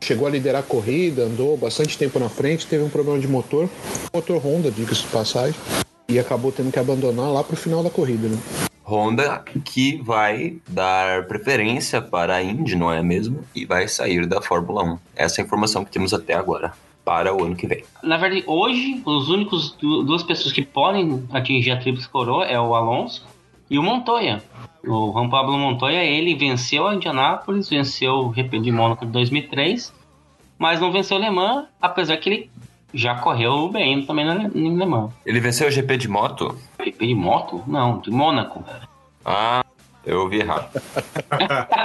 [0.04, 3.70] Chegou a liderar a corrida, andou bastante tempo na frente, teve um problema de motor,
[4.12, 5.58] motor Honda, diga-se de passagem,
[6.10, 8.36] e acabou tendo que abandonar lá pro final da corrida, né?
[8.88, 13.44] Honda que vai dar preferência para a Indy, não é mesmo?
[13.54, 14.98] E vai sair da Fórmula 1.
[15.14, 16.72] Essa é a informação que temos até agora
[17.04, 17.84] para o ano que vem.
[18.02, 22.58] Na verdade, hoje, os únicos du- duas pessoas que podem atingir a tríplice coroa é
[22.58, 23.26] o Alonso
[23.70, 24.42] e o Montoya.
[24.86, 29.92] O Juan Pablo Montoya, ele venceu a Indianápolis, venceu o GP de Mônaco de 2003,
[30.58, 32.50] mas não venceu o Le Mans, apesar que ele
[32.94, 35.12] já correu bem também Le Mans.
[35.26, 36.56] Ele venceu o GP de moto?
[36.82, 37.62] GP de moto?
[37.66, 38.64] Não, de Mônaco.
[39.24, 39.64] Ah,
[40.06, 40.68] eu ouvi errado.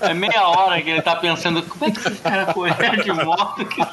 [0.00, 3.64] É meia hora que ele tá pensando, como é que esse cara correu de moto?
[3.66, 3.86] Que é.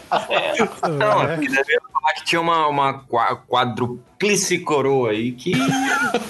[0.89, 5.51] Não, é deve falar que tinha uma, uma qua- quadruplice coroa aí que.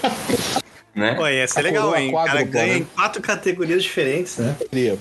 [0.95, 1.15] né?
[1.15, 2.09] Pô, ia ser A legal, hein?
[2.09, 2.79] O cara ganha né?
[2.79, 4.55] em quatro categorias diferentes, né?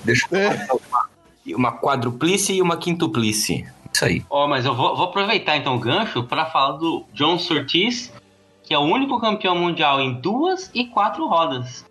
[0.05, 1.09] Deixa eu falar.
[1.48, 3.66] Uma quadruplice e uma quintuplice.
[3.92, 4.24] Isso aí.
[4.31, 8.12] Ó, mas eu vou, vou aproveitar então o gancho para falar do John Surtees,
[8.62, 11.85] que é o único campeão mundial em duas e quatro rodas.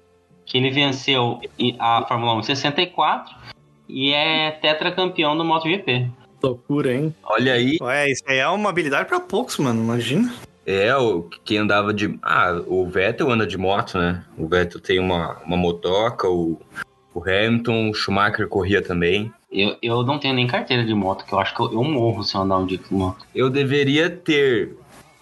[0.46, 1.40] Que ele venceu
[1.80, 3.36] a Fórmula 1 em 64
[3.88, 6.10] e é tetracampeão do MotoGP.
[6.42, 7.16] Loucura, hein?
[7.24, 9.84] Olha aí, Ué, isso aí é uma habilidade pra poucos, mano.
[9.84, 10.34] Imagina.
[10.66, 12.18] é o quem andava de.
[12.24, 14.24] Ah, o Vettel anda de moto, né?
[14.38, 16.60] O Vettel tem uma, uma motoca, o,
[17.14, 19.32] o Hamilton, o Schumacher corria também.
[19.52, 22.24] Eu, eu não tenho nem carteira de moto, que eu acho que eu, eu morro
[22.24, 23.26] se eu andar um dia com moto.
[23.36, 24.78] Eu deveria ter,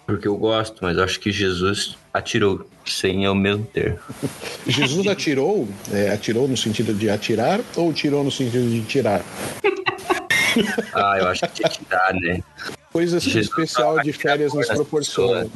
[0.06, 3.98] porque eu gosto, mas acho que Jesus atirou sem eu mesmo ter.
[4.66, 9.20] Jesus atirou, é, atirou no sentido de atirar ou tirou no sentido de tirar?
[10.92, 12.40] Ah, eu acho que tinha que dar, né?
[12.92, 15.46] Coisas que o Jesus especial tava de férias nos proporciona.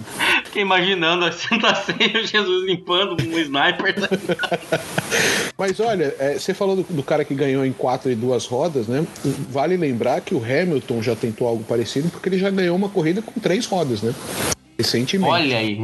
[0.44, 3.94] Fiquei imaginando a Santa Ceia, Jesus limpando um sniper.
[5.58, 8.86] Mas olha, é, você falou do, do cara que ganhou em quatro e duas rodas,
[8.86, 9.04] né?
[9.50, 13.20] Vale lembrar que o Hamilton já tentou algo parecido porque ele já ganhou uma corrida
[13.20, 14.14] com três rodas, né?
[14.78, 15.30] Recentemente.
[15.30, 15.78] Olha aí.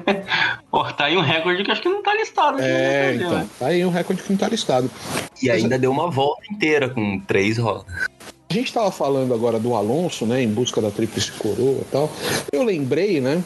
[0.70, 2.60] Pô, tá aí um recorde que acho que não tá listado.
[2.60, 3.48] É, né, então.
[3.58, 4.90] Tá aí um recorde que não tá listado.
[5.42, 7.84] E ainda deu uma volta inteira com três rodas.
[8.52, 12.12] A gente estava falando agora do Alonso, né, em busca da tríplice coroa e tal.
[12.52, 13.42] Eu lembrei, né,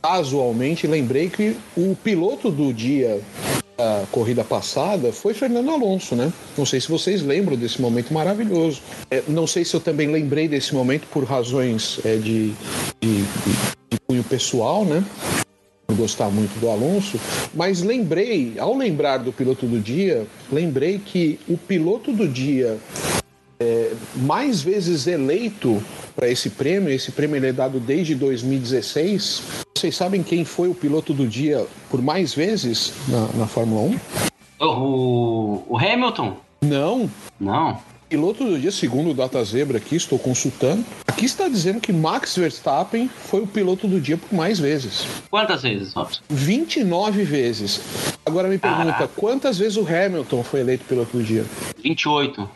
[0.00, 3.20] casualmente, lembrei que o piloto do dia
[3.76, 6.32] da corrida passada foi Fernando Alonso, né?
[6.56, 8.80] Não sei se vocês lembram desse momento maravilhoso.
[9.10, 12.52] É, não sei se eu também lembrei desse momento por razões é, de,
[13.00, 13.22] de,
[13.90, 15.02] de- cunho pessoal, né?
[15.96, 17.20] gostar muito do Alonso,
[17.54, 22.78] mas lembrei, ao lembrar do piloto do dia, lembrei que o piloto do dia
[23.60, 25.82] é, mais vezes eleito
[26.14, 29.42] para esse prêmio, esse prêmio ele é dado desde 2016.
[29.76, 33.82] Vocês sabem quem foi o piloto do dia por mais vezes na, na Fórmula
[34.60, 34.66] 1?
[34.66, 36.36] O, o Hamilton?
[36.62, 37.10] Não.
[37.38, 37.78] Não.
[38.08, 40.84] Piloto do dia, segundo o Data Zebra aqui, estou consultando.
[41.06, 45.04] Aqui está dizendo que Max Verstappen foi o piloto do dia por mais vezes.
[45.30, 46.20] Quantas vezes, Robson?
[46.30, 47.80] 29 vezes.
[48.24, 49.08] Agora me pergunta, Caraca.
[49.16, 51.44] quantas vezes o Hamilton foi eleito piloto do dia?
[51.82, 52.48] 28.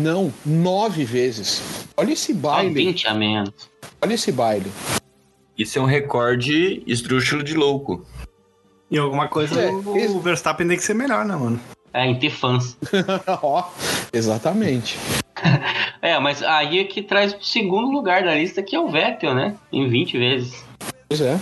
[0.00, 1.60] Não, nove vezes.
[1.96, 2.72] Olha esse Só baile.
[2.72, 3.68] 20 a menos.
[4.00, 4.70] Olha esse baile.
[5.58, 8.06] Isso é um recorde estrúxulo de louco.
[8.88, 11.60] E alguma coisa É, o, esse- o Verstappen tem que ser melhor, né, mano?
[11.92, 12.76] É, em ter fãs.
[13.42, 13.64] Ó,
[14.12, 14.96] exatamente.
[16.00, 19.34] É, mas aí é que traz o segundo lugar da lista, que é o Vettel,
[19.34, 19.56] né?
[19.72, 20.64] Em 20 vezes.
[21.08, 21.40] Pois é.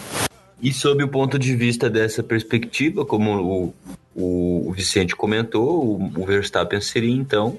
[0.62, 3.75] E sob o ponto de vista dessa perspectiva, como o,
[4.14, 7.59] o, o Vicente comentou, o, o Verstappen seria então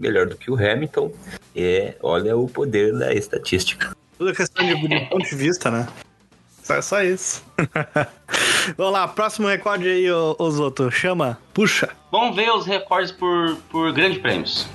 [0.00, 1.12] melhor do que o Hamilton.
[1.54, 3.94] É, olha o poder da estatística.
[4.18, 5.86] Tudo é questão de de ponto de vista, né?
[6.62, 7.44] Só, só isso.
[8.76, 10.06] Vamos lá, próximo recorde aí,
[10.50, 10.90] Zoto.
[10.90, 11.90] Chama, puxa.
[12.12, 14.68] Vamos ver os recordes por, por grandes prêmios.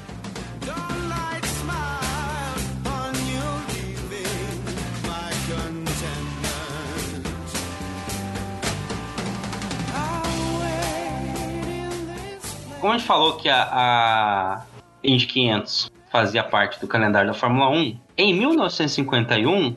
[12.81, 14.61] Como a gente falou que a, a
[15.05, 19.75] Indy 500 fazia parte do calendário da Fórmula 1, em 1951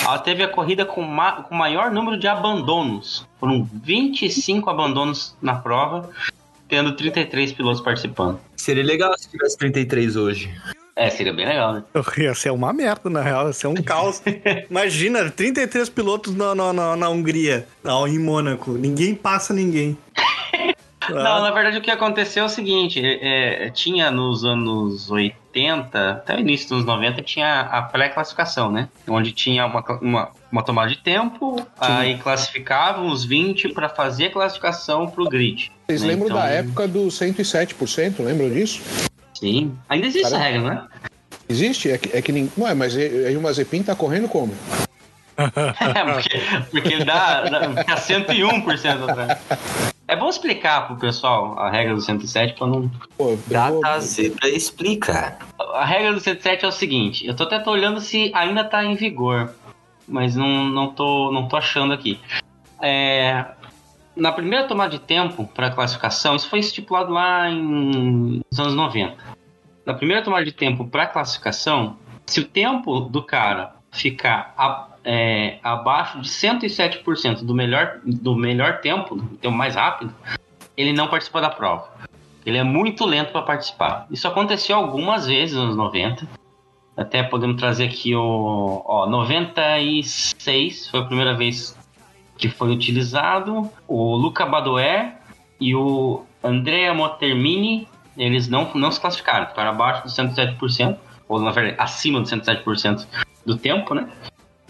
[0.00, 3.26] ela teve a corrida com, ma com maior número de abandonos.
[3.38, 6.08] Foram 25 abandonos na prova,
[6.68, 8.40] tendo 33 pilotos participando.
[8.56, 10.50] Seria legal se tivesse 33 hoje.
[10.96, 11.84] É, seria bem legal, né?
[12.18, 13.46] Ia ser uma merda, na real.
[13.46, 14.22] Ia ser um caos.
[14.70, 18.72] Imagina, 33 pilotos na, na, na, na Hungria, não, em Mônaco.
[18.72, 19.96] Ninguém passa ninguém.
[21.14, 26.10] Não, na verdade o que aconteceu é o seguinte, é, é, tinha nos anos 80,
[26.10, 28.88] até o início dos 90, tinha a pré-classificação, né?
[29.08, 34.30] Onde tinha uma, uma, uma tomada de tempo, aí classificavam os 20 para fazer a
[34.30, 35.70] classificação pro grid.
[35.86, 36.08] Vocês né?
[36.08, 38.14] lembram Então, da época do 107%?
[38.20, 38.82] Lembram disso?
[39.34, 39.76] Sim.
[39.88, 40.86] Ainda existe Cara- essa regra, né?
[41.48, 41.90] Existe?
[41.90, 42.50] É que, é que nem.
[42.56, 44.54] Não é, mas aí o Mazepin tá correndo como?
[45.40, 49.38] É, porque, porque dá, dá fica 101% atrás.
[50.10, 52.90] É bom explicar pro pessoal a regra do 107 pra não.
[53.16, 55.38] Pô, Data Zebra explica.
[55.58, 58.84] A regra do 107 é o seguinte: eu tô até tô olhando se ainda tá
[58.84, 59.54] em vigor,
[60.08, 62.18] mas não, não, tô, não tô achando aqui.
[62.82, 63.44] É,
[64.16, 69.14] na primeira tomada de tempo para classificação, isso foi estipulado lá em, nos anos 90.
[69.86, 71.96] Na primeira tomada de tempo para classificação,
[72.26, 78.80] se o tempo do cara ficar a- é, abaixo de 107% do melhor, do melhor
[78.80, 80.14] tempo, do tempo mais rápido,
[80.76, 81.88] ele não participa da prova.
[82.44, 84.06] Ele é muito lento para participar.
[84.10, 86.26] Isso aconteceu algumas vezes nos anos 90.
[86.96, 91.76] Até podemos trazer aqui o ó, 96 foi a primeira vez
[92.36, 93.70] que foi utilizado.
[93.86, 95.14] O Luca Badoer
[95.60, 97.86] e o Andrea Motermini,
[98.16, 100.96] eles não, não se classificaram, ficaram abaixo dos 107%,
[101.28, 103.06] ou na verdade acima dos 107%
[103.44, 104.08] do tempo, né?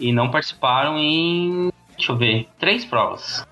[0.01, 3.45] E não participaram em, deixa eu ver, três provas.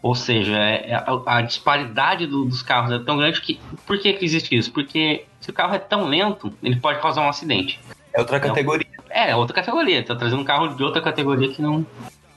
[0.00, 3.58] Ou seja, é- é a, a disparidade do- dos carros é tão grande que.
[3.84, 4.70] Por que, que existe isso?
[4.72, 7.80] Porque se o carro é tão lento, ele pode causar um acidente.
[8.12, 8.86] É outra categoria.
[9.10, 10.02] É, outra categoria.
[10.04, 11.84] Tá trazendo um carro de outra categoria que não,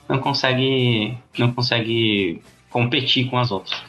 [0.08, 1.16] não consegue.
[1.38, 3.80] não consegue competir com as outras.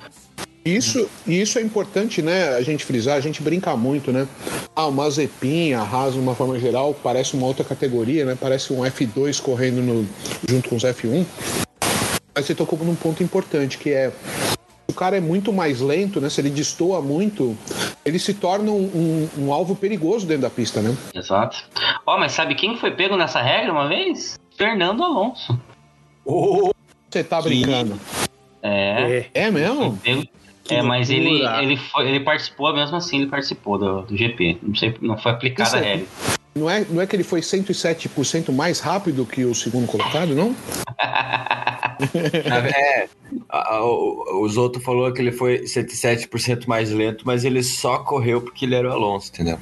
[0.64, 2.50] Isso, e isso é importante, né?
[2.50, 4.28] A gente frisar, a gente brinca muito, né?
[4.76, 8.38] Ah, o Mazepin, a Haas, de uma forma geral, parece uma outra categoria, né?
[8.40, 10.08] Parece um F2 correndo no-
[10.48, 11.26] junto com os F1.
[12.36, 14.12] Mas você tocou num ponto importante, que é
[14.88, 16.30] o cara é muito mais lento, né?
[16.30, 17.58] Se ele destoa muito,
[18.06, 18.84] ele se torna um,
[19.38, 20.96] um- um alvo perigoso dentro da pista, né?
[21.14, 21.58] Exato.
[22.06, 24.40] Ó, mas sabe quem foi pego nessa regra uma vez?
[24.58, 25.60] Fernando Alonso.
[27.10, 28.00] Você tá brincando.
[28.62, 29.30] É.
[29.34, 29.46] É.
[29.46, 29.98] É mesmo?
[30.04, 30.24] Pego.
[30.72, 34.58] É, mas ele, ele, foi, ele participou, mesmo assim ele participou do, do GP.
[34.64, 36.08] Não sei, não foi aplicada Isso a é- regra.
[36.54, 40.54] Não é, não é que ele foi 107% mais rápido que o segundo colocado, não?
[42.76, 43.08] É,
[43.82, 48.66] o- os outros falou que ele foi 107% mais lento, mas ele só correu porque
[48.66, 49.60] ele era o Alonso, entendeu?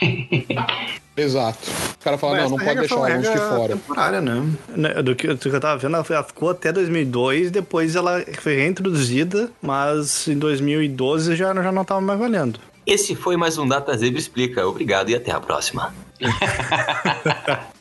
[1.16, 1.58] Exato.
[1.70, 3.68] Os caras falam, Mas não, não pode deixar o foi uma Alonso de fora.
[3.74, 4.52] temporária, né?
[4.68, 8.22] Né, Do que, do que eu tava vendo, ela ela ficou até 2002, depois ela
[8.40, 12.60] foi reintroduzida, mas em 2012 já, já não tava mais valendo.
[12.86, 14.66] Esse foi mais um Data Zebra Explica.
[14.66, 15.92] Obrigado e até a próxima.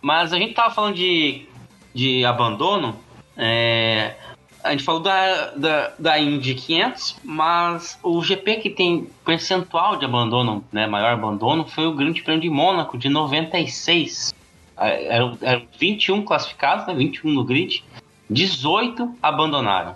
[0.00, 1.46] Mas a gente tava falando de,
[1.94, 2.98] de abandono.
[3.36, 4.14] é,
[4.64, 10.06] a gente falou da, da, da Indy 500, mas o GP que tem percentual de
[10.06, 14.34] abandono, né, maior abandono, foi o Grande Prêmio de Mônaco, de 96.
[14.78, 17.84] É, Eram, eram 21 classificados, né, 21 no grid,
[18.30, 19.94] 18 abandonaram.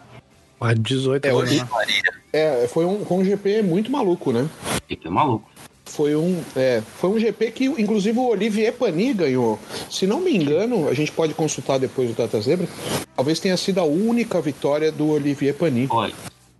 [0.61, 1.68] Ué, 18 É, né?
[2.31, 4.46] É, foi um, foi um GP muito maluco, né?
[4.87, 5.48] Fiquei maluco.
[5.88, 9.59] Foi um, é, foi um GP que, inclusive, o Olivier Panis ganhou.
[9.90, 12.68] Se não me engano, a gente pode consultar depois o Tata Zebra.
[13.16, 15.88] Talvez tenha sido a única vitória do Olivier Panis.
[15.88, 16.12] Foi.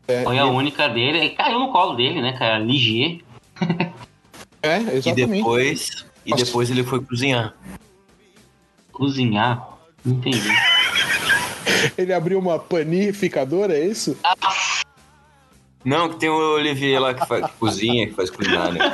[0.09, 1.19] É, Foi a única dele.
[1.23, 2.59] E caiu no colo dele, né, cara?
[2.59, 3.21] Ligier.
[4.63, 5.39] é, E exatamente.
[5.39, 6.45] depois, e Nossa.
[6.45, 7.55] depois ele foi cozinhar.
[8.91, 9.69] Cozinhar.
[10.05, 10.49] Não entendi.
[11.97, 14.17] Ele abriu uma panificadora, é isso?
[15.85, 18.79] Não, que tem o Olivier lá que, faz, que cozinha, que faz culinária.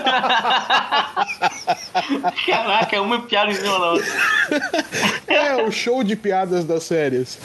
[2.46, 4.12] Caraca, é uma piada em cima da outra.
[5.26, 7.38] É, o show de piadas das séries.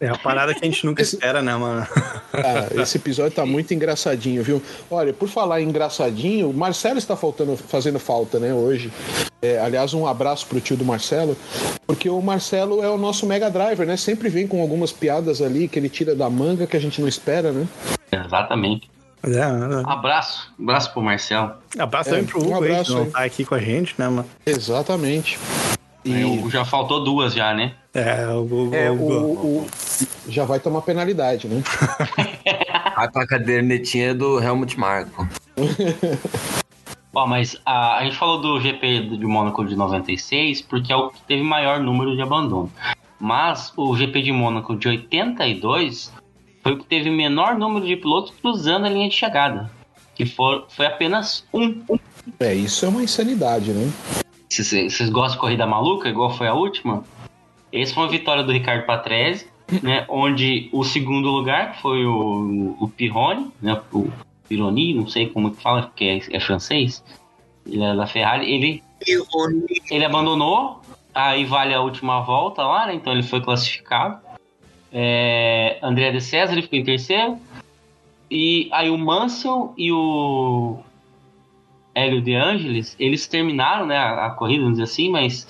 [0.00, 1.86] É a parada que a gente nunca espera, né, mano?
[2.32, 4.60] Ah, esse episódio tá muito engraçadinho, viu?
[4.90, 8.92] Olha, por falar em engraçadinho, o Marcelo está faltando, fazendo falta, né, hoje.
[9.40, 11.36] É, aliás, um abraço pro tio do Marcelo,
[11.86, 13.96] porque o Marcelo é o nosso Mega Driver, né?
[13.96, 17.08] Sempre vem com algumas piadas ali que ele tira da manga que a gente não
[17.08, 17.66] espera, né?
[18.24, 18.90] Exatamente.
[19.22, 19.42] É, é.
[19.90, 20.52] Abraço.
[20.60, 21.52] Abraço pro Marcelo.
[21.78, 23.10] Abraço É, também pro um Hugo aí, abraço que não aí.
[23.10, 24.26] tá aqui com a gente, né, mano?
[24.44, 25.38] Exatamente.
[26.04, 27.72] É, E o- já faltou duas já, né?
[27.94, 28.74] É, o Hugo.
[28.74, 29.66] é, o, Hugo- o-
[30.28, 31.62] já vai tomar penalidade, né?
[32.94, 35.26] A pra cadernetinha do Helmut Marko.
[37.12, 41.10] Ó, mas a, a gente falou do GP de Mônaco de 96 porque é o
[41.10, 42.70] que teve maior número de abandono.
[43.20, 46.12] Mas o GP de Mônaco de 82
[46.64, 49.70] foi o que teve menor número de pilotos cruzando a linha de chegada.
[50.16, 51.80] Que for, foi apenas um.
[52.40, 53.92] É, isso é uma insanidade, né?
[54.48, 57.04] Vocês gostam de corrida maluca, igual foi a última,
[57.74, 59.48] esse foi uma vitória do Ricardo Patrese,
[59.82, 60.06] né?
[60.08, 63.82] Onde o segundo lugar foi o, o Pironi, né?
[63.92, 64.08] O
[64.48, 67.02] Pironi, não sei como que fala, porque é, é francês.
[67.66, 68.48] Ele é da Ferrari.
[68.48, 68.82] Ele,
[69.90, 72.94] ele abandonou, aí vale a última volta lá, né?
[72.94, 74.20] Então ele foi classificado.
[74.96, 77.36] É, André de César ele ficou em terceiro.
[78.30, 80.78] E aí o Mansell e o
[81.92, 85.48] Hélio De Angelis, eles terminaram né, a, a corrida, vamos dizer assim, mas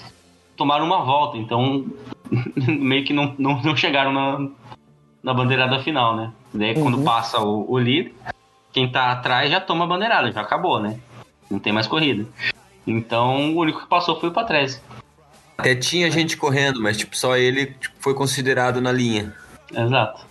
[0.56, 1.86] tomaram uma volta, então
[2.56, 4.48] meio que não, não, não chegaram na,
[5.22, 6.32] na bandeirada final, né?
[6.52, 8.14] Daí quando passa o, o líder,
[8.72, 10.98] quem tá atrás já toma a bandeirada, já acabou, né?
[11.50, 12.26] Não tem mais corrida.
[12.86, 14.80] Então o único que passou foi o Patrese.
[15.56, 19.32] Até tinha gente correndo, mas tipo, só ele tipo, foi considerado na linha.
[19.72, 20.26] Exato.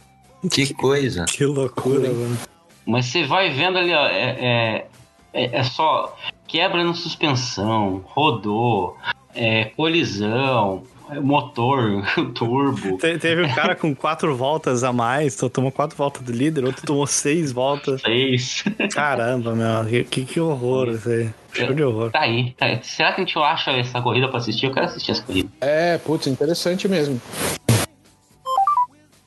[0.52, 1.26] Que coisa.
[1.26, 2.38] Que loucura, mano.
[2.86, 4.88] Mas você vai vendo ali, ó, é, é,
[5.34, 8.98] é, é só quebra na suspensão, rodou,
[9.34, 12.03] é, colisão, é, motor,
[12.36, 12.97] turbo.
[12.97, 16.64] Te- Teve um cara com quatro voltas a mais, to- tomou quatro voltas do líder,
[16.66, 18.01] outro tomou seis voltas.
[18.01, 18.64] Fez.
[18.93, 21.30] Caramba, meu, que, que horror isso aí.
[21.53, 22.11] Show de horror.
[22.11, 22.80] Tá aí, tá aí.
[22.84, 24.66] Será que a gente acha essa corrida pra assistir?
[24.68, 25.49] Eu quero assistir essa corrida.
[25.61, 27.22] É, putz, interessante mesmo.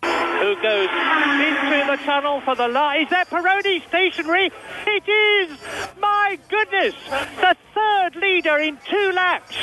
[0.03, 3.01] who goes into the tunnel for the last.
[3.03, 4.53] Is that Peroni stationary?
[4.87, 5.51] It is!
[6.01, 6.95] My goodness!
[7.41, 9.57] The third leader in two laps.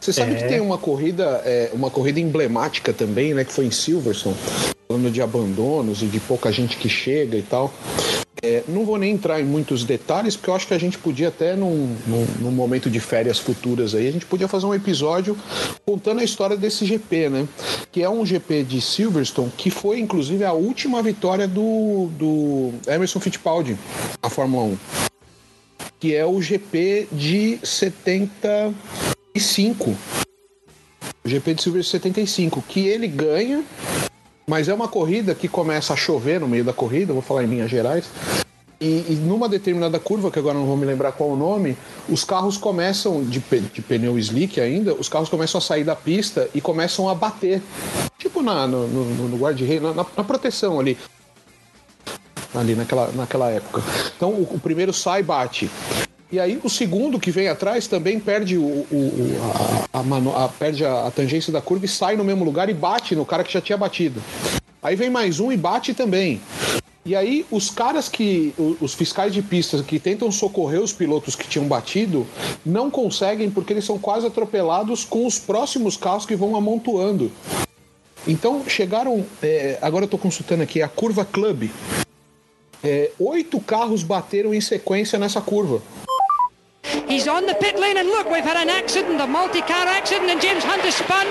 [0.00, 0.34] Você sabe É.
[0.36, 3.44] que tem uma corrida, é, uma corrida emblemática também, né?
[3.44, 4.36] Que foi em Silverstone,
[4.86, 7.72] falando de abandonos e de pouca gente que chega e tal.
[8.40, 11.26] É, não vou nem entrar em muitos detalhes, porque eu acho que a gente podia
[11.26, 15.36] até num, num, num momento de férias futuras aí, a gente podia fazer um episódio
[15.84, 17.48] contando a história desse GP, né?
[17.90, 23.18] Que é um GP de Silverstone, que foi inclusive a última vitória do, do Emerson
[23.18, 23.76] Fittipaldi
[24.22, 24.78] na Fórmula 1.
[25.98, 27.58] Que é o GP de
[29.40, 29.96] 75.
[31.24, 33.62] O GP de Silverstone 75, que ele ganha,
[34.46, 37.48] mas é uma corrida que começa a chover no meio da corrida, vou falar em
[37.48, 38.06] linhas gerais.
[38.80, 41.76] E, e numa determinada curva, que agora não vou me lembrar qual o nome,
[42.08, 46.48] os carros começam, de, de pneu slick ainda, os carros começam a sair da pista
[46.54, 47.60] e começam a bater.
[48.16, 50.96] Tipo na, no, no, no guarda-reio, na, na- na proteção ali.
[52.54, 53.82] Ali naquela, naquela época.
[54.16, 55.68] Então o, o primeiro sai bate.
[56.30, 59.36] E aí o segundo que vem atrás também perde o, o-
[59.92, 62.74] a, a a- perde a, a tangência da curva e sai no mesmo lugar e
[62.74, 64.22] bate no cara que já tinha batido.
[64.82, 66.40] Aí vem mais um e bate também.
[67.06, 68.52] E aí os caras que.
[68.80, 72.26] Os fiscais de pistas que tentam socorrer os pilotos que tinham batido
[72.64, 77.32] não conseguem porque eles são quase atropelados com os próximos carros que vão amontoando.
[78.26, 79.24] Então chegaram.
[79.42, 81.70] é, agora eu estou consultando aqui, a curva Club.
[82.84, 85.80] É, oito carros bateram em sequência nessa curva.
[87.08, 90.40] He's on the pit lane, and look, we've had an accident, a multi-car accident, and
[90.40, 91.26] James Hunt has spun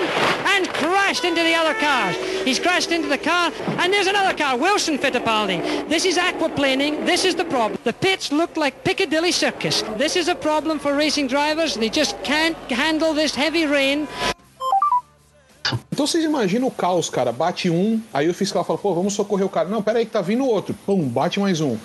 [0.54, 2.16] and crashed into the other cars.
[2.44, 5.88] He's crashed into the car, and there's another car, Wilson Fittipaldi.
[5.88, 7.06] This is aquaplaning.
[7.06, 7.78] This is the problem.
[7.84, 9.82] The pits look like Piccadilly Circus.
[9.96, 11.74] This is a problem for racing drivers.
[11.74, 14.08] They just can't handle this heavy rain.
[15.98, 17.32] Então vocês imaginam o caos, cara.
[17.32, 19.68] Bate um, aí o fiscal fala, pô, vamos socorrer o cara.
[19.68, 20.72] Não, pera aí que tá vindo outro.
[20.86, 21.76] Pum, bate mais um.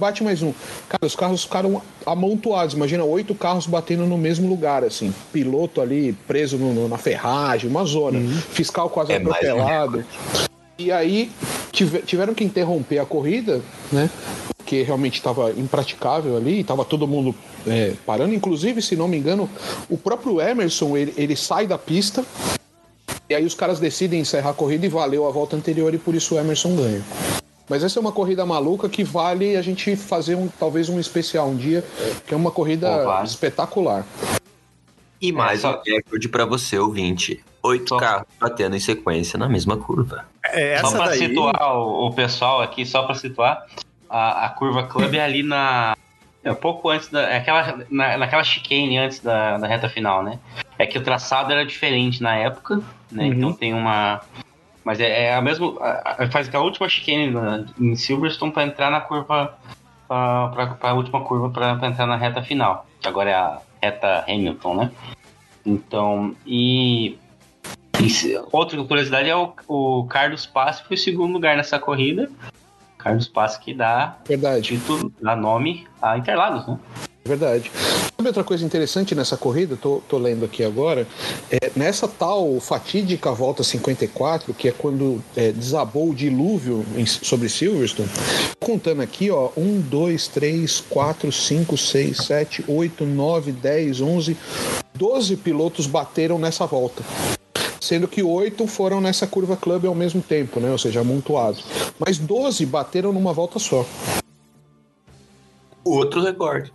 [0.00, 0.54] Bate mais um.
[0.88, 2.74] Cara, os carros ficaram amontoados.
[2.74, 5.12] Imagina oito carros batendo no mesmo lugar, assim.
[5.30, 8.18] Piloto ali preso no- no- na ferragem, uma zona.
[8.52, 10.02] Fiscal quase É atropelado.
[10.78, 11.30] E aí
[11.70, 13.60] tive- tiveram que interromper a corrida,
[13.92, 14.08] né?
[14.56, 17.34] Porque realmente estava impraticável ali, estava todo mundo
[17.66, 18.32] é, parando.
[18.32, 19.46] Inclusive, se não me engano,
[19.90, 22.24] o próprio Emerson ele, ele sai da pista
[23.28, 26.14] e aí os caras decidem encerrar a corrida e valeu a volta anterior e por
[26.14, 27.02] isso o Emerson ganha.
[27.68, 31.48] Mas essa é uma corrida maluca que vale a gente fazer um, talvez um especial
[31.48, 31.84] um dia,
[32.26, 33.26] que é uma corrida vale.
[33.26, 34.06] espetacular.
[35.20, 37.44] E mais só- um recorde pra você, ouvinte.
[37.62, 40.24] Oito Só- carros batendo em sequência na mesma curva.
[40.44, 41.18] É, Só pra daí.
[41.18, 43.66] situar o, o pessoal aqui, só pra situar,
[44.08, 45.94] a, a curva Club é ali na.
[46.44, 47.22] É um pouco antes da.
[47.22, 50.38] É aquela, na, naquela chicane antes da, da reta final, né?
[50.78, 52.80] É que o traçado era diferente na época,
[53.10, 53.26] né?
[53.26, 54.20] Então tem uma.
[54.84, 55.74] Mas é, é a mesma.
[55.80, 59.54] a- a- Faz aquela última chicane na- em Silverstone pra entrar na curva.
[60.06, 62.86] Pra, pra, pra última curva pra, pra entrar na reta final.
[63.00, 64.90] Que agora é a reta Hamilton, né?
[65.66, 67.18] Então, e.
[68.00, 72.30] e outra curiosidade é o, o Carlos Pass foi o segundo lugar nessa corrida.
[72.98, 74.62] Carlos Pass que dá Verdade.
[74.76, 76.78] título, dá nome a Interlagos, né?
[77.24, 77.70] Verdade.
[78.16, 79.76] Sabe outra coisa interessante nessa corrida?
[79.76, 81.06] Tô, tô lendo aqui agora.
[81.50, 87.50] É, nessa tal fatídica volta 54, que é quando é, desabou o dilúvio em- sobre
[87.50, 88.08] Silverstone,
[88.58, 94.36] contando aqui, ó, 1, 2, 3, 4, 5, 6, 7, 8, 9, 10, 11,
[94.94, 97.02] 12 pilotos bateram nessa volta.
[97.80, 100.70] Sendo que oito foram nessa curva club ao mesmo tempo, né?
[100.70, 101.64] Ou seja, amontoados.
[101.98, 103.84] Mas 12 bateram numa volta só.
[105.84, 106.72] Outro recorde.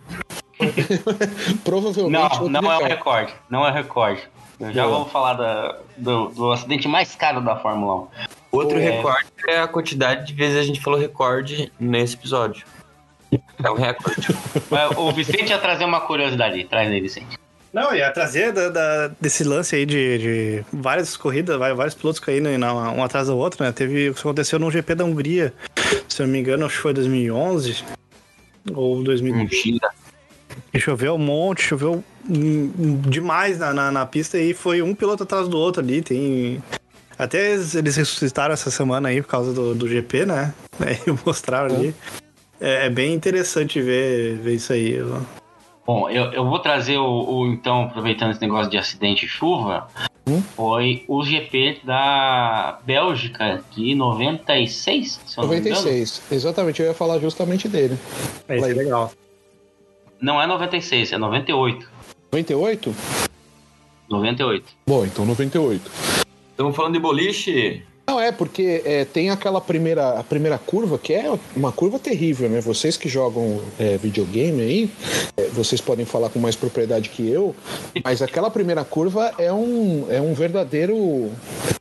[1.64, 2.10] Provavelmente.
[2.12, 2.88] Não, outro não é o recorde.
[2.94, 3.34] recorde.
[3.50, 4.22] Não é o recorde.
[4.60, 8.06] Eu já vou falar da- do, do acidente mais caro da Fórmula 1.
[8.52, 8.90] Outro É.
[8.90, 12.64] recorde é a quantidade de vezes a gente falou recorde nesse episódio.
[13.62, 14.28] É um recorde.
[14.96, 16.62] O Vicente ia trazer uma curiosidade.
[16.64, 17.36] Traz aí, Vicente.
[17.74, 22.48] Não, ia trazer da- da- desse lance aí de, de várias corridas, vários pilotos caindo
[22.48, 23.72] um atrás do outro, né?
[23.72, 25.52] Teve o que aconteceu no GP da Hungria,
[26.08, 27.82] se eu não me engano, acho que foi 2011
[28.72, 29.34] ou 2000.
[29.34, 29.90] Um China.
[30.72, 35.24] E choveu um monte, choveu hum, demais na, na, na pista e foi um piloto
[35.24, 36.00] atrás do outro ali.
[36.00, 36.62] Tem.
[37.18, 40.54] Até eles eles ressuscitaram essa semana aí por causa do, do GP, né?
[40.78, 41.94] Aí mostraram ali.
[42.60, 45.00] É, é bem interessante ver, ver isso aí.
[45.86, 49.86] Bom, eu, eu vou trazer o, o, então, aproveitando esse negócio de acidente e chuva,
[50.56, 55.76] foi o GP da Bélgica de 96, se eu não me engano.
[55.76, 56.22] 96.
[56.32, 57.98] Exatamente, eu ia falar justamente dele.
[58.48, 59.12] É isso é legal.
[60.20, 61.86] Não é 96, é 98.
[62.32, 62.94] 98?
[64.08, 64.64] 98.
[64.86, 65.90] Bom, então 98.
[66.50, 67.82] Estamos falando de boliche?
[68.06, 72.48] Não, é porque é, tem aquela primeira, a primeira curva que é uma curva terrível,
[72.50, 72.60] né?
[72.60, 74.90] Vocês que jogam é, videogame aí,
[75.36, 77.56] é, vocês podem falar com mais propriedade que eu,
[78.04, 81.30] mas aquela primeira curva é um, é um verdadeiro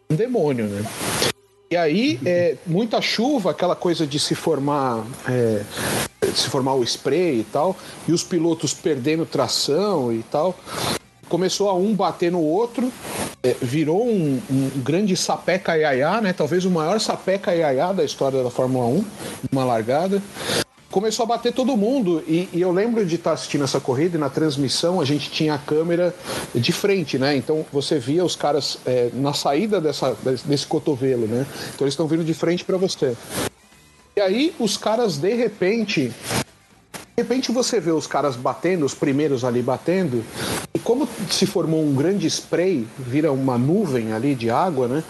[0.09, 0.83] demônio, né?
[1.73, 5.63] E aí, é, muita chuva, aquela coisa de se formar, é,
[6.33, 7.75] se formar o spray e tal,
[8.07, 10.55] e os pilotos perdendo tração e tal.
[11.33, 12.93] Começou a um bater no outro,
[13.41, 16.31] é, virou um, um grande sapé caiaiá, né?
[16.31, 19.05] Talvez o maior sapé caiaiá da história da Fórmula 1,
[19.51, 20.21] uma largada.
[20.91, 24.19] Começou a bater todo mundo, e, e eu lembro de estar assistindo essa corrida e
[24.19, 26.13] na transmissão a gente tinha a câmera
[26.53, 27.35] de frente, né?
[27.35, 30.15] Então você via os caras é, na saída dessa,
[30.45, 31.47] desse cotovelo, né?
[31.73, 33.17] Então eles estão vindo de frente para você.
[34.15, 36.13] E aí os caras de repente
[37.15, 40.23] de repente você vê os caras batendo, os primeiros ali batendo,
[40.73, 45.03] e como se formou um grande spray, vira uma nuvem ali de água, né?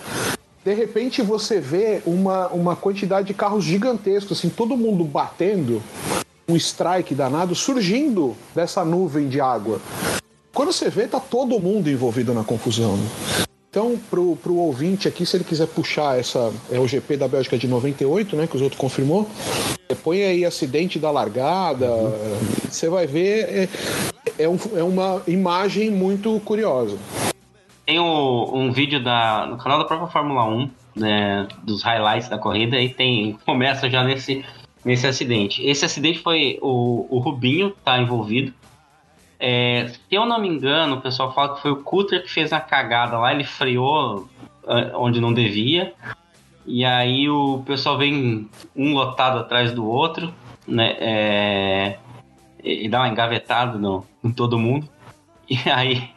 [0.65, 5.81] De repente você vê uma, uma quantidade de carros gigantescos, assim, todo mundo batendo,
[6.47, 9.79] um strike danado surgindo dessa nuvem de água.
[10.53, 12.97] Quando você vê, tá todo mundo envolvido na confusão.
[12.97, 13.42] Né?
[13.73, 16.53] Então, pro, pro ouvinte aqui, se ele quiser puxar essa.
[16.71, 18.45] É o GP da Bélgica de 98, né?
[18.45, 19.27] Que os outros confirmou.
[19.89, 21.87] Você põe aí acidente da largada.
[22.69, 23.67] Você vai ver.
[24.37, 26.99] É, é, um- é uma imagem muito curiosa.
[27.83, 32.37] Tem o- um vídeo da, no canal da própria Fórmula 1, né, dos highlights da
[32.37, 33.39] corrida, e tem.
[33.43, 34.45] Começa já nesse,
[34.85, 35.65] nesse acidente.
[35.65, 36.59] Esse acidente foi.
[36.61, 38.53] O, o Rubinho tá envolvido.
[39.45, 42.53] É, se eu não me engano, o pessoal fala que foi o Cutter que fez
[42.53, 44.29] a cagada lá, ele freou
[44.65, 45.93] ah, onde não devia.
[46.65, 50.33] E aí o pessoal vem um lotado atrás do outro,
[50.65, 50.95] né?
[50.97, 51.97] é,
[52.63, 54.87] e dá uma engavetada no, em todo mundo.
[55.49, 56.09] E aí.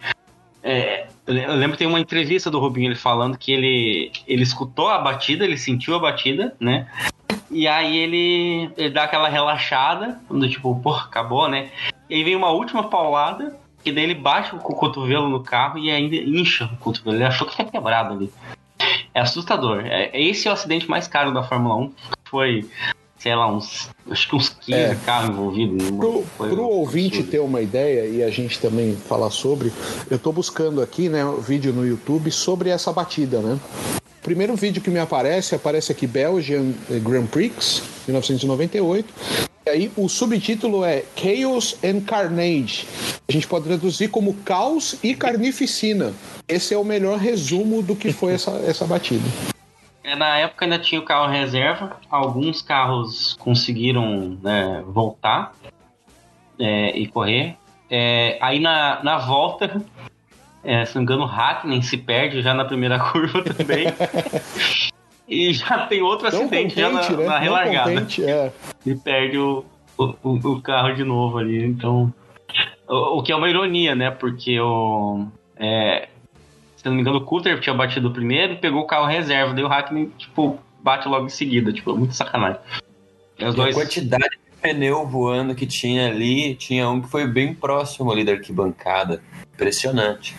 [0.63, 4.89] é, eu lembro que tem uma entrevista do Rubinho ele falando que ele, ele escutou
[4.89, 6.87] a batida, ele sentiu a batida, né?
[7.51, 11.71] E aí ele, ele dá aquela relaxada, do tipo, pô, acabou, né?
[12.09, 15.79] E aí vem uma última paulada, que daí ele bate com o cotovelo no carro
[15.79, 17.17] e ainda incha o cotovelo.
[17.17, 18.33] Ele achou que tinha quebrado ali.
[19.15, 19.83] É assustador.
[19.87, 21.93] É, esse é o acidente mais caro da Fórmula 1.
[22.25, 22.67] Foi,
[23.19, 23.89] sei lá, uns.
[24.11, 24.95] Acho que uns 15 É.
[25.07, 25.91] carros envolvidos.
[25.93, 29.73] Pro, Foi pro um ouvinte ter uma ideia e a gente também falar sobre,
[30.11, 33.59] eu tô buscando aqui, né, um vídeo no YouTube sobre essa batida, né?
[34.23, 39.15] Primeiro vídeo que me aparece, aparece aqui Belgian Grand Prix, 1998.
[39.67, 42.87] E aí o subtítulo é Chaos and Carnage.
[43.29, 46.15] A gente pode traduzir como caos e carnificina.
[46.47, 49.25] Esse é o melhor resumo do que foi essa, essa batida.
[50.05, 51.99] É, na época ainda tinha o carro reserva.
[52.09, 55.53] Alguns carros conseguiram né, voltar
[56.61, 57.57] é, e correr.
[57.91, 59.85] É, aí na, na volta,
[60.63, 63.87] é, se não me engano, o Hackney se perde já na primeira curva também.
[65.29, 67.25] e já tem outro Tão acidente já na, né?
[67.27, 67.91] na relargada.
[67.93, 68.53] contente, é.
[68.85, 69.65] E perde o,
[69.99, 71.65] o, o- carro de novo ali.
[71.65, 72.13] Então.
[72.89, 74.11] O, o que é uma ironia, né?
[74.11, 75.27] Porque o.
[75.57, 76.09] é,
[76.77, 79.53] se não me engano, o Coulter tinha batido o primeiro e pegou o carro reserva.
[79.53, 81.73] Daí o Hackney, tipo, bate logo em seguida.
[81.73, 82.61] Tipo, muito sacanagem.
[83.39, 83.75] E os E a dois.
[83.75, 88.33] quantidade de pneu voando que tinha ali, tinha um que foi bem próximo ali da
[88.33, 89.21] arquibancada.
[89.55, 90.37] Impressionante.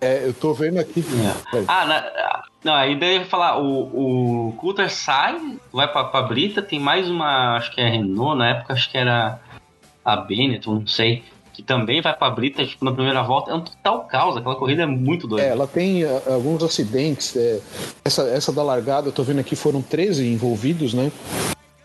[0.00, 1.04] É, eu tô vendo aqui.
[1.54, 1.64] É.
[1.68, 5.40] Ah, na- não, aí daí eu ia falar, o, o Coulter sai,
[5.72, 8.98] vai pra, pra Brita, tem mais uma, acho que é Renault, na época acho que
[8.98, 9.40] era
[10.04, 11.22] a Benetton, não sei,
[11.54, 14.82] que também vai pra Brita, tipo, na primeira volta, é um total caos, aquela corrida
[14.82, 15.46] é muito doida.
[15.46, 17.34] É, ela tem ah, alguns acidentes.
[17.34, 17.60] é,
[18.04, 21.10] essa, essa da largada, eu tô vendo aqui, foram 13 envolvidos, né?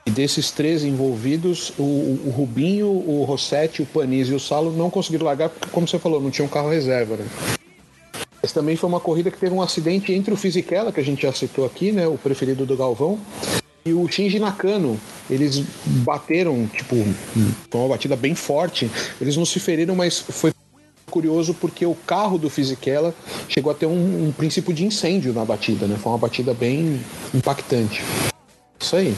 [0.06, 4.90] E desses 13 envolvidos, o, o Rubinho, o Rossetti, o Panizzi e o Salo não
[4.90, 7.26] conseguiram largar, porque, como você falou, não tinha um carro reserva, né?
[8.46, 11.24] Mas também foi uma corrida que teve um acidente entre o Fisichella, que a gente
[11.24, 12.06] já citou aqui, né?
[12.06, 13.20] O preferido do Galvão,
[13.84, 15.00] e o Shinji Nakano.
[15.28, 16.96] Eles bateram, tipo,
[17.72, 18.88] foi uma batida bem forte.
[19.20, 20.54] Eles não se feriram, mas foi
[21.10, 23.16] curioso porque o carro do Fisichella
[23.50, 25.98] chegou a ter um, um princípio de incêndio na batida, né?
[25.98, 27.02] Foi uma batida bem
[27.34, 28.04] impactante.
[28.80, 29.16] Isso aí.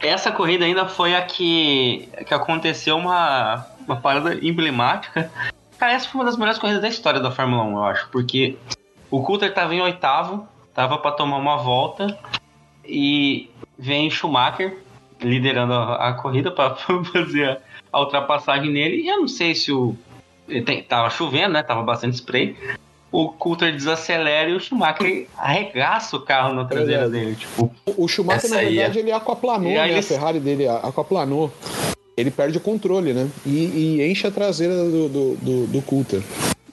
[0.00, 5.30] Essa corrida ainda foi a que, que aconteceu uma, uma parada emblemática.
[5.84, 8.08] Cara, essa foi uma das melhores corridas da história da Fórmula 1, eu acho.
[8.08, 8.56] Porque
[9.10, 12.18] o Coulter tava em oitavo, tava para tomar uma volta
[12.82, 14.78] e vem Schumacher
[15.20, 16.74] liderando a, a corrida para
[17.12, 17.58] fazer a,
[17.92, 19.02] a ultrapassagem nele.
[19.02, 19.94] E eu não sei se o.
[20.64, 21.62] tem- Tava chovendo, né?
[21.62, 22.56] Tava bastante spray.
[23.12, 27.36] O Coulter desacelera e o Schumacher arregaça o carro na traseira dele.
[27.36, 29.98] Tipo, O Schumacher, Essa na aí verdade, ele aquaplanou, né?
[29.98, 31.52] A Ferrari dele aquaplanou.
[32.16, 33.28] Ele perde o controle, né?
[33.44, 36.22] E, e enche a traseira do, do, do, do Coulter.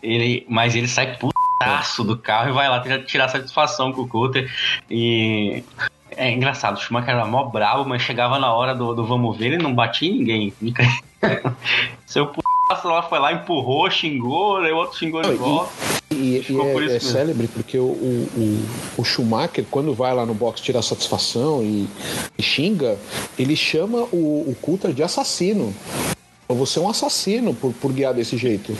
[0.01, 4.51] Ele, mas ele sai putaço do carro e vai lá tirar, satisfação com o Coulter.
[4.89, 5.63] E
[6.11, 9.53] é engraçado, o Schumacher era mó bravo, mas chegava na hora do, do vamos ver,
[9.53, 10.53] ele não batia em ninguém.
[12.05, 16.00] Seu putaço lá foi lá, empurrou, xingou, aí o outro xingou de volta.
[16.21, 18.59] E, e é, é célebre porque o, o,
[18.97, 21.87] o, Schumacher, quando vai lá no box tirar satisfação e,
[22.37, 22.97] e xinga,
[23.39, 25.73] ele chama o, o Coulter de assassino.
[26.47, 28.77] Falou, Você é um assassino por, por guiar desse jeito.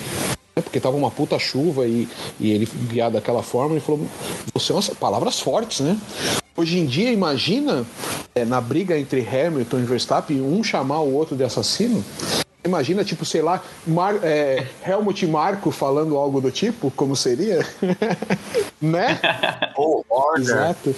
[0.56, 2.08] É, Porque tava uma puta chuva e,
[2.40, 4.06] e ele guiar daquela forma, ele falou:
[4.54, 5.98] Você é um ass-" Palavras fortes, né?
[6.56, 7.86] Hoje em dia, imagina
[8.36, 12.04] é, na briga entre Hamilton e Verstappen, um chamar o outro de assassino.
[12.64, 17.66] Imagina, tipo, sei lá, Mar é, Helmut Marko falando algo do tipo, como seria?
[18.80, 19.20] né?
[19.76, 20.42] Oh, order.
[20.44, 20.90] Exato.
[20.92, 20.94] O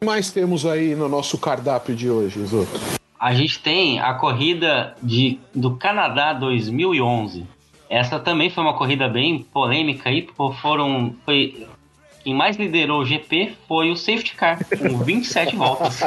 [0.00, 2.80] que mais temos aí no nosso cardápio de hoje, Zoto?
[3.20, 7.46] A gente tem a corrida de, do Canadá 2011.
[7.88, 11.14] Essa também foi uma corrida bem polêmica aí, porque foram.
[11.24, 11.66] Foi,
[12.24, 16.00] quem mais liderou o GP foi o safety car, com 27 voltas.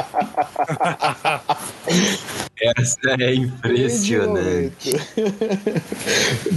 [2.60, 4.90] Essa é impressionante.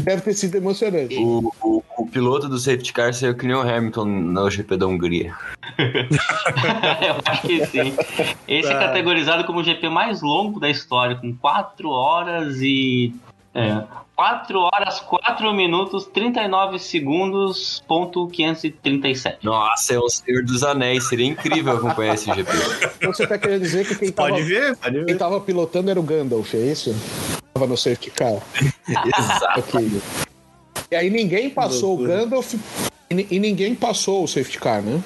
[0.03, 1.15] Deve ter sido emocionante.
[1.15, 4.87] O, o, o piloto do safety car saiu que nem o Hamilton no GP da
[4.87, 5.35] Hungria.
[5.77, 7.93] Eu acho que sim.
[8.47, 13.13] Esse é categorizado como o GP mais longo da história, com 4 horas e.
[13.53, 13.83] É,
[14.15, 19.39] 4 horas, 4 minutos, 39 segundos, ponto 537.
[19.43, 21.07] Nossa, é o Senhor dos Anéis.
[21.09, 22.51] Seria incrível acompanhar esse GP.
[22.97, 25.17] Então você tá querendo dizer que quem tava, Pode ver, pode quem ver.
[25.17, 26.95] tava pilotando era o Gandalf, é isso?
[27.53, 28.35] Tava no safety car.
[28.87, 29.59] Exato.
[29.59, 30.01] Ok.
[30.91, 35.01] E aí ninguém passou o Gandalf e, e ninguém passou o safety car, né?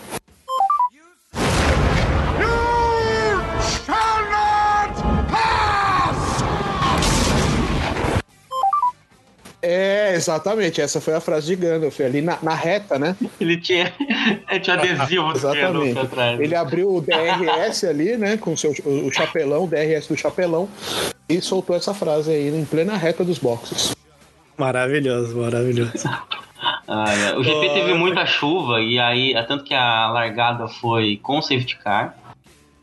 [9.68, 10.80] É, exatamente.
[10.80, 13.16] Essa foi a frase de Gandalf ali na, na reta, né?
[13.42, 13.92] Ele tinha,
[14.48, 15.40] ele tinha adesivo do.
[15.40, 16.40] Gandalf atrás.
[16.40, 18.38] Ele abriu o DRS ali, né?
[18.38, 20.70] Com seu, o, o chapelão, o DRS do chapelão,
[21.28, 23.96] e soltou essa frase aí em plena reta dos boxes.
[24.56, 26.08] Maravilhoso, maravilhoso.
[26.88, 27.36] Ah, é.
[27.36, 32.16] O GP teve muita chuva e aí, tanto que a largada foi com safety car.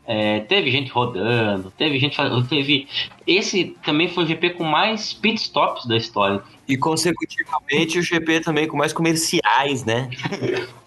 [0.05, 2.45] É, teve gente rodando, teve gente fazendo.
[2.45, 2.87] Teve.
[3.25, 6.41] Esse também foi o GP com mais pit stops da história.
[6.67, 10.09] E consecutivamente o GP também com mais comerciais, né?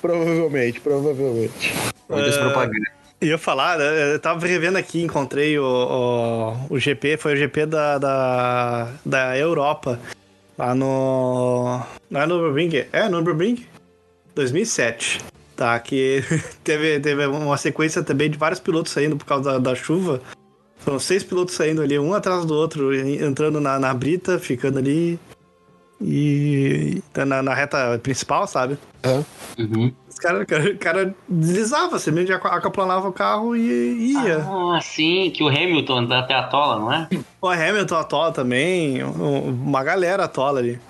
[0.00, 1.74] Provavelmente, provavelmente.
[2.08, 3.02] Muitas propagandas.
[3.20, 7.66] Ia falar, né, eu tava revendo aqui, encontrei o, o, o GP, foi o GP
[7.66, 10.00] da, da, da Europa,
[10.58, 11.80] lá no.
[12.10, 12.86] Não é no Nürburgring?
[12.92, 13.64] É, no Nürburgring?
[14.34, 15.20] 2007.
[15.62, 16.24] Tá, que
[16.64, 20.20] teve, teve uma sequência também de vários pilotos saindo por causa da, da chuva.
[20.78, 25.20] Foram seis pilotos saindo ali, um atrás do outro, entrando na, na brita, ficando ali.
[26.00, 27.00] E.
[27.14, 28.76] na, na reta principal, sabe?
[29.04, 29.24] Hã?
[29.56, 29.92] Uhum.
[30.08, 34.38] Os caras cara, cara deslizava, você mesmo aca- aquaplanava o carro e ia.
[34.38, 37.08] Ah, sim, que o Hamilton dá até a tola, não é?
[37.40, 40.80] O Hamilton atola também, um- uma galera atola ali.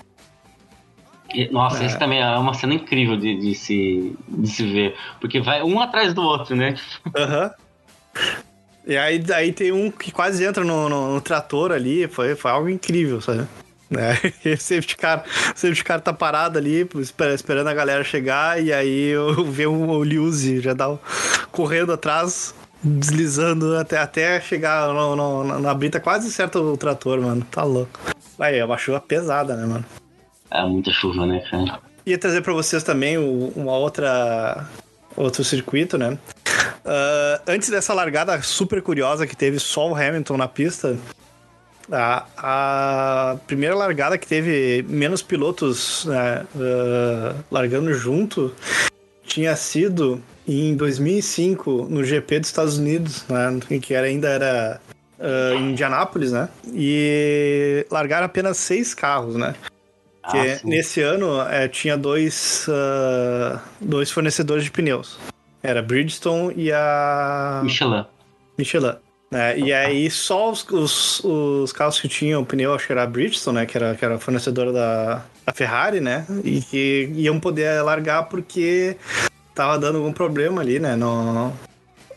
[1.51, 4.95] Nossa, esse também é uma cena incrível de, de se, de se ver.
[5.21, 6.75] Porque vai um atrás do outro, né?
[7.17, 7.51] Aham.
[8.87, 12.51] E aí, aí tem um que quase entra no, no- no trator ali, foi, foi
[12.51, 13.47] algo incrível, sabe?
[13.89, 14.19] Né?
[14.45, 15.25] E o safety car,
[15.55, 19.67] o safety car tá parado ali, esper- esperando a galera chegar, e aí eu vê
[19.67, 20.97] o, Liuzzi já dá
[21.53, 27.21] correndo atrás, deslizando até, até chegar no, no- na, na brita, quase acerta o trator,
[27.21, 27.47] mano.
[27.51, 28.01] Tá louco.
[28.39, 29.85] Aí, é uma chuva pesada, né, mano?
[30.53, 31.81] É muita chuva, né, cara?
[32.05, 34.69] Ia trazer pra vocês também uma outra
[35.17, 36.19] outro circuito, né?
[36.85, 40.97] Ah, antes dessa largada super curiosa que teve só o Hamilton na pista,
[41.91, 48.55] a, a primeira largada que teve menos pilotos né, ah, largando junto
[49.25, 53.61] tinha sido em 2005 no GP dos Estados Unidos, né?
[53.71, 54.81] em Que era, ainda era
[55.21, 56.49] ah, em Indianápolis, né?
[56.67, 59.55] E largaram apenas seis carros, né?
[60.23, 65.19] Porque Ah, nesse ano eh, tinha dois, ah, dois fornecedores de pneus.
[65.63, 68.05] Era a Bridgestone e a Michelin.
[68.59, 68.95] Michelin.
[69.31, 69.59] né?
[69.59, 73.59] E aí só os, os, os carros que tinham pneu, acho que era a Bridgestone,
[73.59, 73.67] né?
[73.67, 76.27] Que era, que era a fornecedora da, da Ferrari, né?
[76.45, 78.97] E que iam poder largar porque
[79.55, 80.97] tava dando algum problema ali, né?
[80.97, 81.53] No, É,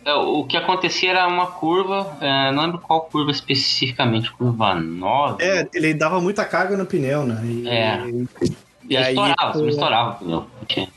[0.05, 5.43] O que acontecia era uma curva, é, não lembro qual curva especificamente, curva 9.
[5.43, 7.41] É, ele dava muita carga no pneu, né?
[7.43, 8.03] E, É.
[8.07, 8.55] e
[8.87, 10.45] e aí, estourava, não estourava o pneu.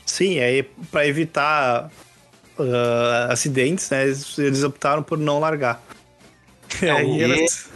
[0.05, 1.89] Sim, aí pra evitar
[2.59, 4.03] ah, acidentes, né?
[4.03, 5.81] Eles, optaram por não largar.
[6.81, 7.71] É, Aí elas-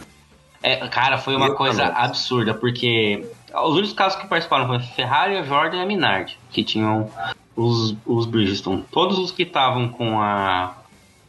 [0.62, 4.82] É, cara, foi uma Meu coisa absurda, porque os únicos carros que participaram foram a
[4.82, 7.10] Ferrari, a Jordan e a Minardi, que tinham
[7.56, 8.84] os, os Bridgestone.
[8.90, 10.74] Todos os que estavam com a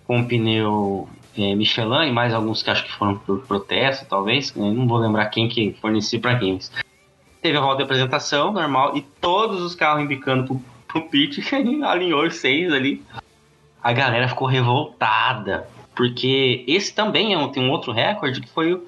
[0.07, 4.53] com o pneu é, Michelin, e mais alguns que acho que foram por protesto, talvez,
[4.55, 6.59] não vou lembrar quem que fornecia para quem.
[7.41, 11.43] Teve a volta de apresentação normal e todos os carros embicando pro, pro pit,
[11.85, 13.03] alinhou os seis ali.
[13.83, 18.73] A galera ficou revoltada, porque esse também é um, tem um outro recorde que foi
[18.73, 18.87] o,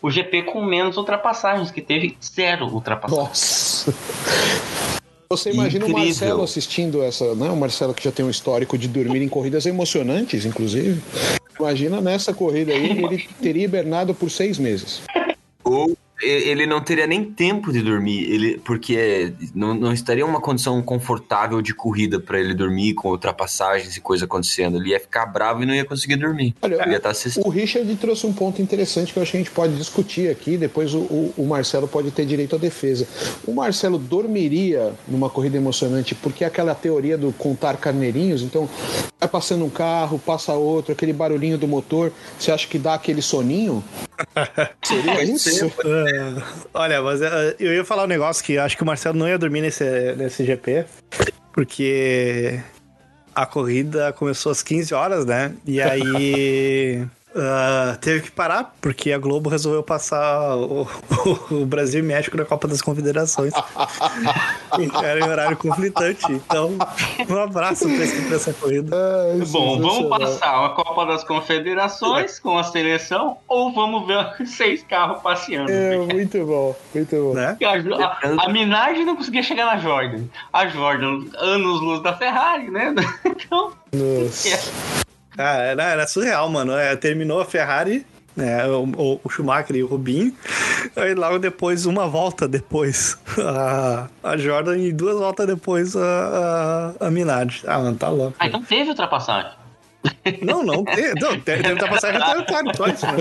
[0.00, 3.86] o GP com menos ultrapassagens, que teve zero ultrapassagens.
[3.86, 5.01] Nossa.
[5.32, 6.08] Você imagina o Incrível.
[6.08, 7.48] Marcelo assistindo essa, né?
[7.48, 11.00] O Marcelo que já tem um histórico de dormir em corridas emocionantes, inclusive.
[11.58, 15.00] Imagina nessa corrida aí, ele teria hibernado por seis meses.
[15.64, 20.80] Ou ele não teria nem tempo de dormir, ele, porque não, não estaria uma condição
[20.82, 24.76] confortável de corrida pra ele dormir com ultrapassagens e coisa acontecendo.
[24.78, 26.54] Ele ia ficar bravo e não ia conseguir dormir.
[26.62, 27.46] Olha, Ele ia estar assistindo.
[27.46, 30.56] O Richard trouxe um ponto interessante que eu acho que a gente pode discutir aqui,
[30.56, 33.06] depois o, o- o Marcelo pode ter direito à defesa.
[33.46, 38.68] O Marcelo dormiria numa corrida emocionante porque é aquela teoria do contar carneirinhos, então
[39.20, 43.22] vai passando um carro, passa outro, aquele barulhinho do motor, você acha que dá aquele
[43.22, 43.82] soninho?
[44.82, 45.72] Seria isso?
[45.84, 49.28] Ah, olha, mas ah, eu ia falar um negócio que acho que o Marcelo não
[49.28, 49.84] ia dormir nesse,
[50.16, 50.84] nesse GP,
[51.52, 52.60] porque
[53.34, 55.52] a corrida começou às 15 horas, né?
[55.66, 60.86] E aí ah, teve que parar, porque a Globo resolveu passar o,
[61.50, 63.52] o Brasil e México na Copa das Confederações.
[65.02, 66.32] Era em horário conflitante.
[66.32, 66.76] Então,
[67.28, 68.96] um abraço pra esse- pra essa corrida.
[69.32, 74.82] Ai, Bom, vamos passar a Copa das Confederações com a seleção ou vamos ver seis
[74.82, 75.70] carros passeando?
[75.70, 77.34] É, muito bom, muito bom.
[77.34, 77.56] Né?
[77.62, 80.24] A, a, a Minardi não conseguia chegar na Jordan.
[80.52, 82.94] A Jordan, anos luz da Ferrari, né?
[83.24, 84.92] Então, Nossa.
[85.38, 86.72] Ah, era, era surreal, mano.
[86.76, 88.04] É, terminou a Ferrari,
[88.36, 90.34] né, o, o- Schumacher e o Rubinho.
[90.96, 97.06] Aí logo depois, uma volta depois, a, a Jordan e duas voltas depois a, a,
[97.06, 97.62] a Minardi.
[97.66, 98.34] Ah, mano, tá louco.
[98.38, 99.52] ah, então teve ultrapassagem.
[100.42, 103.12] Não, não, tem, não deve estar passando retardatário, twice, né?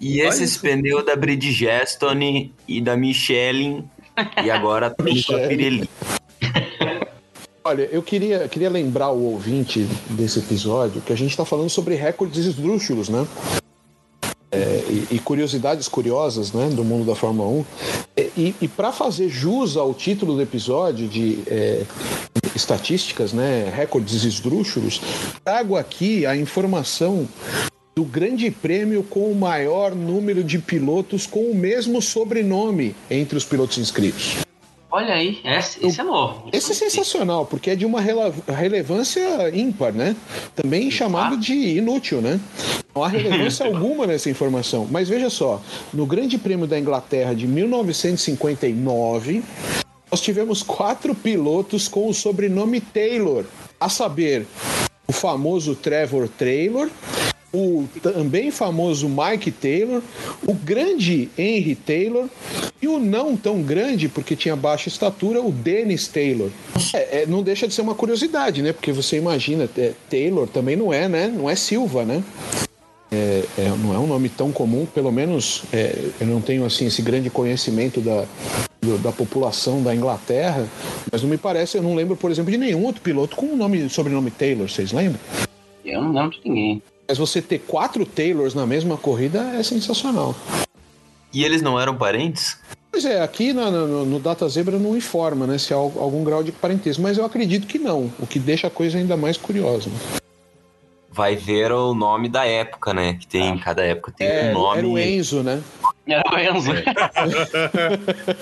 [0.00, 0.60] E Olha esses isso.
[0.60, 3.88] pneus da Bridgestone e da Michelin,
[4.44, 5.48] e agora tá indo pra Michelin.
[5.48, 5.90] Pirelli.
[7.64, 11.94] Olha, eu queria, queria lembrar o ouvinte desse episódio que a gente está falando sobre
[11.94, 13.24] recordes esdrúxulos, né?
[14.50, 17.64] É, e, e curiosidades curiosas né, do mundo da Fórmula 1.
[18.16, 21.84] É, E, e para fazer jus ao título do episódio de é,
[22.54, 25.00] estatísticas, né, recordes esdrúxulos,
[25.44, 27.28] trago aqui a informação
[27.94, 33.44] do grande prêmio com o maior número de pilotos com o mesmo sobrenome entre os
[33.44, 34.38] pilotos inscritos.
[34.94, 36.50] Olha aí, esse, esse é novo.
[36.52, 37.98] Esse é sensacional, porque é de uma
[38.46, 40.14] relevância ímpar, né?
[40.54, 42.38] Também chamado de inútil, né?
[42.94, 44.86] Não há relevância alguma nessa informação.
[44.90, 45.62] Mas veja só,
[45.94, 49.42] no Grande Prêmio da Inglaterra de 1959,
[50.10, 53.46] nós tivemos quatro pilotos com o sobrenome Taylor,
[53.80, 54.46] a saber,
[55.08, 56.90] o famoso Trevor Taylor,
[57.52, 60.02] o também famoso Mike Taylor,
[60.46, 62.28] o grande Henry Taylor
[62.80, 66.50] e o não tão grande, porque tinha baixa estatura, o Dennis Taylor.
[66.94, 68.72] É, é, não deixa de ser uma curiosidade, né?
[68.72, 71.28] Porque você imagina, é, Taylor também não é, né?
[71.28, 72.24] Não é Silva, né?
[73.10, 76.86] É, é, não é um nome tão comum, pelo menos é, eu não tenho assim
[76.86, 78.24] esse grande conhecimento da,
[79.02, 80.66] da população da Inglaterra,
[81.10, 83.56] mas não me parece, eu não lembro, por exemplo, de nenhum outro piloto com o
[83.56, 85.20] nome, sobrenome Taylor, vocês lembram?
[85.84, 86.82] Eu não lembro de ninguém.
[87.08, 90.34] Mas você ter quatro Taylors na mesma corrida é sensacional.
[91.32, 92.58] E eles não eram parentes?
[92.90, 96.22] Pois é, aqui na- no, no Data Zebra não informa né, se há al- algum
[96.22, 99.36] grau de parentesco, mas eu acredito que não, o que deixa a coisa ainda mais
[99.36, 99.88] curiosa.
[99.88, 99.96] né?
[101.10, 103.14] Vai ver o nome da época, né?
[103.14, 104.78] Que tem, cada época tem É, um nome.
[104.78, 105.62] Era o Enzo, né?
[106.06, 106.70] Era o Enzo.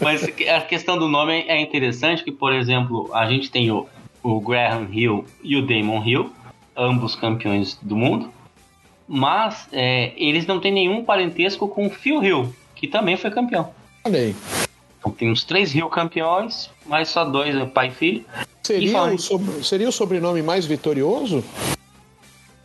[0.00, 3.86] Mas a questão do nome é interessante, que, por exemplo, a gente tem o,
[4.22, 6.32] o Graham Hill e o Damon Hill,
[6.80, 8.32] ambos campeões do mundo.
[9.06, 13.70] Mas é, eles não têm nenhum parentesco com o Phil Hill, que também foi campeão.
[14.04, 14.36] Olha aí.
[14.98, 18.24] Então tem uns três Hill campeões, mas só dois, é pai e filho.
[18.62, 21.42] E Seria fala- o, sob- seria o sobrenome mais vitorioso?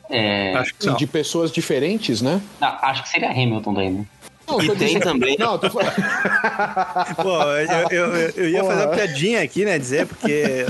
[0.09, 0.95] É, Acho que não.
[0.95, 2.39] de pessoas diferentes, né?
[2.61, 4.05] ah, acho que seria Hamilton daí, né?
[4.47, 5.95] Não, E tô tem dizendo- também- Não, tô falando.
[7.23, 9.79] Pô, eu, eu, eu- ia fazer uma piadinha aqui, né?
[9.79, 10.63] Dizer, porque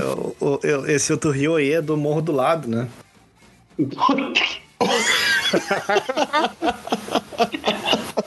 [0.62, 2.88] eu- esse outro rio aí é do morro do lado, né?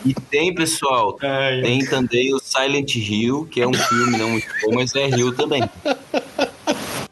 [0.06, 4.76] E tem, pessoal, tem também o Silent Hill, que é um filme não muito bom,
[4.76, 5.64] mas é Rio também.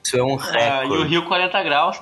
[0.04, 1.10] Isso é um Ah, e o recorde.
[1.10, 1.98] Rio 40 graus.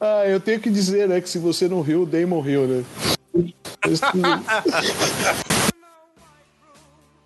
[0.00, 2.84] Ah, eu tenho que dizer, né, que se você não riu, o Damon riu, né?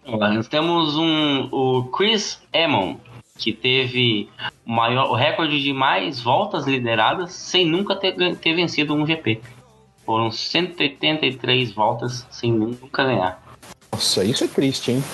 [0.06, 2.96] Nós temos um, o Chris Amon,
[3.42, 4.28] que teve
[4.64, 9.40] o maior, o recorde de mais voltas lideradas sem nunca ter, ter vencido um GP.
[10.06, 13.42] Foram 183 voltas sem nunca ganhar.
[13.90, 15.04] Nossa, isso é triste, hein?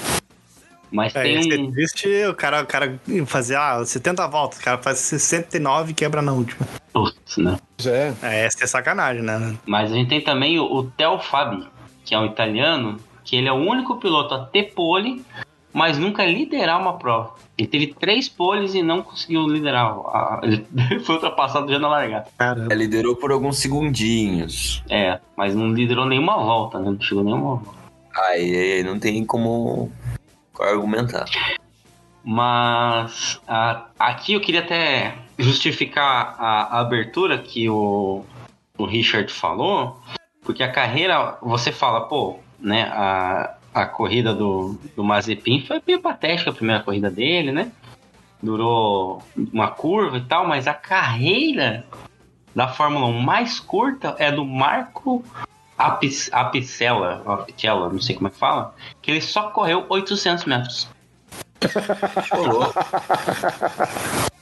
[0.91, 4.79] Mas É, tem é triste, o cara, o cara fazer ah, 70 voltas, o cara
[4.79, 6.67] faz 69 e quebra na última.
[6.93, 7.59] Putz, né?
[7.87, 8.13] É.
[8.23, 9.57] É, essa é sacanagem, né?
[9.67, 11.67] Mas a gente tem também o, o Theo Fabi,
[12.05, 15.25] que é um italiano, que ele é o único piloto a ter pole,
[15.73, 17.35] mas nunca liderar uma prova.
[17.57, 19.87] Ele teve três poles e não conseguiu liderar.
[19.87, 20.67] a- Ele
[21.05, 22.27] foi ultrapassado já na largada.
[22.39, 22.73] Caramba.
[22.73, 24.83] É, liderou por alguns segundinhos.
[24.89, 26.91] É, mas não liderou nenhuma volta, né?
[26.91, 27.71] Não chegou nenhuma volta.
[28.31, 29.91] Aí, não tem como
[30.61, 31.27] argumentar.
[32.25, 38.25] Mas ah, aqui eu queria até justificar a, a abertura que o,
[38.77, 39.99] o Richard falou,
[40.43, 46.01] porque a carreira, você fala, pô, né, a, a corrida do, do Mazepin foi meio
[46.01, 47.71] patética a primeira corrida dele, né?
[48.43, 51.87] Durou uma curva e tal, mas a carreira
[52.55, 55.25] da Fórmula 1 mais curta é do Marco
[55.77, 60.89] Apis, Apicella, Apicella, não sei como é que fala, que ele só correu 800 metros.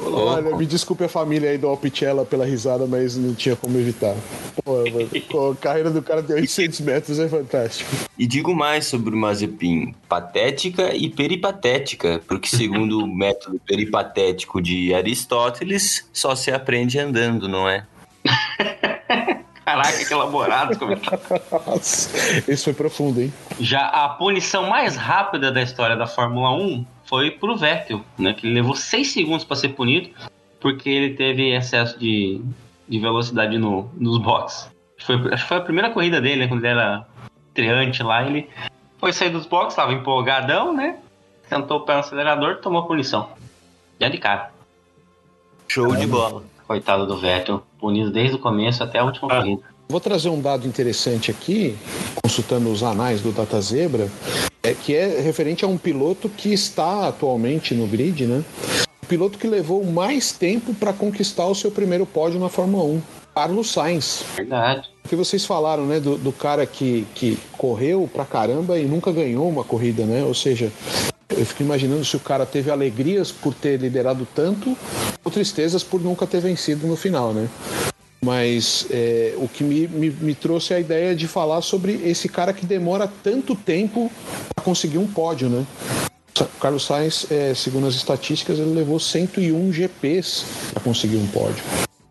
[0.00, 4.14] Olha, me desculpe a família aí do Alpicella pela risada, mas não tinha como evitar.
[4.64, 7.90] Pô, mano, a carreira do cara de 800 metros é fantástico.
[8.18, 14.94] E digo mais sobre o Mazepin: patética e peripatética, porque segundo o método peripatético de
[14.94, 17.84] Aristóteles, só se aprende andando, não é?
[19.64, 21.20] Caraca, que elaborado esse comentário.
[21.66, 23.32] Nossa, esse foi profundo, hein?
[23.58, 26.84] Já a punição mais rápida da história da Fórmula 1
[27.14, 28.34] foi pro Vettel, né?
[28.34, 30.10] Que ele levou 6 segundos para ser punido
[30.58, 32.40] porque ele teve excesso de,
[32.88, 34.68] de velocidade no, nos boxes.
[34.98, 37.06] Foi, acho que foi a primeira corrida dele, né, quando ele era
[37.46, 38.26] estreante lá.
[38.26, 38.50] Ele
[38.98, 40.98] foi sair dos boxes, tava empolgadão, né?
[41.48, 43.30] Sentou o pé no acelerador, tomou a punição.
[44.00, 44.50] Já de cara.
[45.68, 46.42] Show de bola.
[46.66, 49.62] Coitado do Vettel, punido desde o começo até a última corrida.
[49.88, 51.76] Vou trazer um dado interessante aqui,
[52.22, 54.08] consultando os anais do Data Zebra,
[54.62, 58.42] é, que é referente a um piloto que está atualmente no grid, né?
[59.02, 63.02] O piloto que levou mais tempo para conquistar o seu primeiro pódio na Fórmula 1,
[63.34, 64.24] Carlos Sainz.
[64.34, 64.88] Verdade.
[65.04, 69.12] O que vocês falaram, né, do, do cara que, que correu pra caramba e nunca
[69.12, 70.24] ganhou uma corrida, né?
[70.24, 70.72] Ou seja,
[71.28, 74.76] eu fico imaginando se o cara teve alegrias por ter liderado tanto
[75.22, 77.48] ou tristezas por nunca ter vencido no final, né?
[78.24, 82.54] Mas é, o que me, me, me trouxe a ideia de falar sobre esse cara
[82.54, 84.10] que demora tanto tempo
[84.54, 85.66] para conseguir um pódio, né?
[86.58, 91.62] Carlos Sainz, é, segundo as estatísticas, ele levou 101 GPs para conseguir um pódio.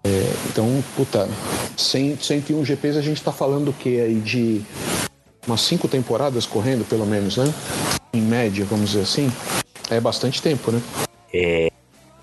[0.03, 1.27] É, então, puta,
[1.75, 4.61] 100, 101 GPs a gente tá falando o quê aí de
[5.47, 7.51] umas cinco temporadas correndo, pelo menos, né?
[8.13, 9.31] Em média, vamos dizer assim.
[9.89, 10.79] É bastante tempo, né?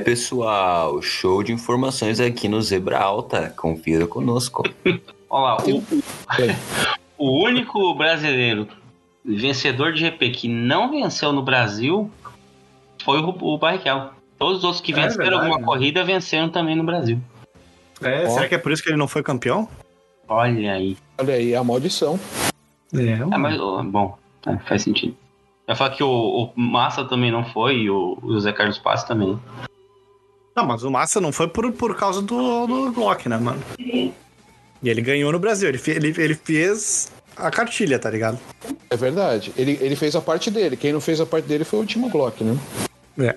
[0.05, 3.53] Pessoal, show de informações aqui no Zebra Alta.
[3.57, 4.63] Confira conosco.
[5.31, 5.83] Olha lá, o,
[6.43, 6.57] É,
[7.17, 8.67] O único brasileiro
[9.25, 12.11] vencedor de GP que não venceu no Brasil
[13.05, 14.11] foi o, o Barrichello.
[14.39, 15.65] Todos os outros que É venceram verdade, alguma né?
[15.65, 17.19] corrida venceram também no Brasil.
[18.03, 18.31] É, Ó.
[18.31, 19.69] será que é por isso que ele não foi campeão?
[20.27, 20.97] Olha aí.
[21.19, 22.19] olha aí, a maldição.
[22.95, 25.15] É, Ah, mas, bom, é, faz sentido.
[25.69, 28.79] Eu ia falar que o, o Massa também não foi e o, o José Carlos
[28.79, 29.39] Paz também.
[30.61, 33.63] Não, mas o Massa não foi por, por causa do, do Glock, né, mano?
[33.79, 34.13] E
[34.85, 35.71] ele ganhou no Brasil.
[35.71, 38.39] Ele, ele, ele fez a cartilha, tá ligado?
[38.91, 39.55] É verdade.
[39.57, 40.77] Ele, ele fez a parte dele.
[40.77, 42.59] Quem não fez a parte dele foi o Timo Glock, né?
[43.19, 43.35] É.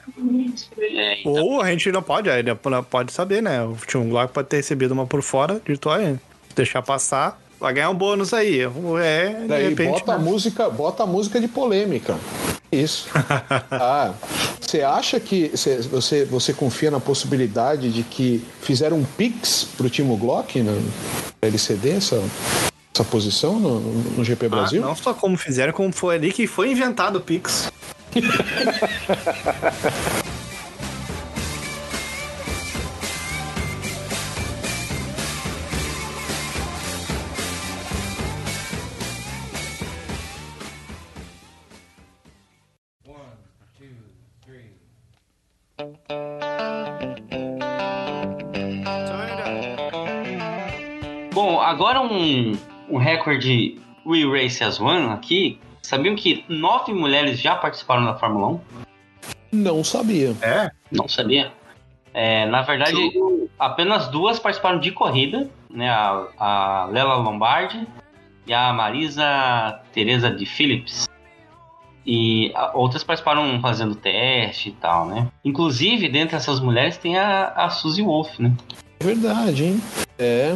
[0.78, 3.64] É, então, Ou a gente não pode, ainda pode saber, né?
[3.64, 6.20] O Tim Glock pode ter recebido uma por fora, de olha,
[6.54, 8.60] deixar passar, vai ganhar um bônus aí.
[9.02, 9.90] É, de Daí repente.
[9.92, 10.24] bota, a né?
[10.24, 12.18] música, bota a música de polêmica.
[12.70, 13.08] Isso.
[13.72, 14.12] ah,
[14.60, 19.90] Você acha que você, você, você confia na possibilidade de que fizeram um pix pro
[19.90, 20.74] Timo Glock na
[21.42, 22.22] LCD essa,
[22.94, 24.82] essa posição no, no- GP Ah, Brasil?
[24.82, 27.72] não só como fizeram, como foi ali que foi inventado o Pix.
[51.34, 52.58] Bom, agora um,
[52.90, 55.60] um recorde We Race as One aqui.
[55.82, 58.60] Sabiam que nove mulheres já participaram da Fórmula 1?
[59.52, 60.36] Não sabia.
[60.42, 60.72] É?
[60.92, 61.52] Não sabia.
[62.14, 62.96] É, na verdade,
[63.58, 65.90] apenas duas participaram de corrida, né?
[65.90, 67.88] A, a Lela Lombardi
[68.46, 71.08] e a Marisa Teresa de Phillips.
[72.06, 75.28] E outras participaram fazendo teste e tal, né?
[75.44, 78.52] Inclusive, dentre essas mulheres tem a, a Suzy Wolf, né?
[79.00, 79.82] É verdade, hein?
[80.18, 80.56] É.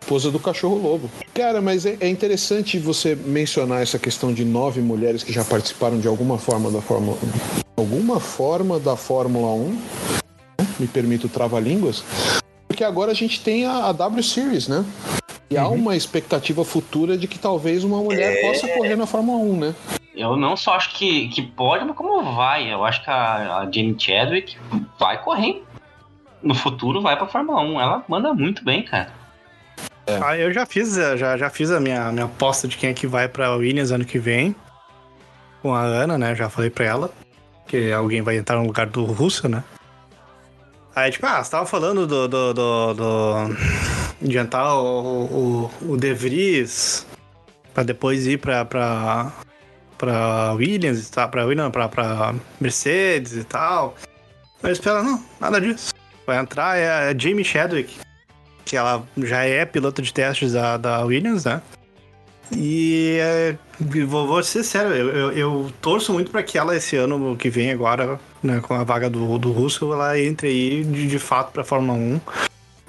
[0.00, 1.10] Esposa do cachorro lobo.
[1.34, 5.98] Cara, mas é, é interessante você mencionar essa questão de nove mulheres que já participaram
[5.98, 7.18] de alguma forma da Fórmula
[7.76, 9.68] alguma forma da Fórmula 1.
[9.68, 9.78] né?
[10.78, 12.02] Me permito trava-línguas.
[12.66, 14.84] Porque agora a gente tem a, a W Series, né?
[15.48, 19.56] E há uma expectativa futura de que talvez uma mulher possa correr na Fórmula 1,
[19.56, 19.74] né?
[20.16, 22.72] Eu não só acho que, que pode, mas como vai.
[22.72, 24.56] Eu acho que a, a Jamie Chadwick
[24.98, 25.62] vai correr.
[26.42, 27.80] No futuro vai pra Fórmula 1.
[27.80, 29.10] Ela manda muito bem, cara.
[30.24, 32.94] Ah, eu já fiz, eh, já, já fiz a minha, minha aposta de quem é
[32.94, 34.54] que vai pra Williams ano que vem.
[35.60, 36.34] Com a Ana, né?
[36.34, 37.10] Já falei pra ela.
[37.66, 39.64] Que alguém vai entrar no lugar do Russo, né?
[40.94, 42.26] Aí, tipo, ah, você tava falando do.
[42.28, 43.56] do, do, do-
[44.22, 45.24] de entrar o,
[45.82, 47.06] o, o De Vries
[47.74, 48.64] pra depois ir pra.
[48.64, 49.30] pra
[49.96, 53.96] pra Williams tal, pra Williams, pra Mercedes e tal.
[54.62, 55.92] Mas espera, não, nada disso.
[56.26, 57.94] Vai entrar é a Jamie Chadwick,
[58.64, 61.62] que ela já é piloto de testes da, da Williams, né?
[62.52, 63.56] E é,
[64.06, 67.50] vou, vou ser sério, eu, eu, eu torço muito para que ela, esse ano que
[67.50, 71.52] vem agora, né, com a vaga do, do Russo, ela entre aí de, de fato
[71.52, 72.20] pra Fórmula 1.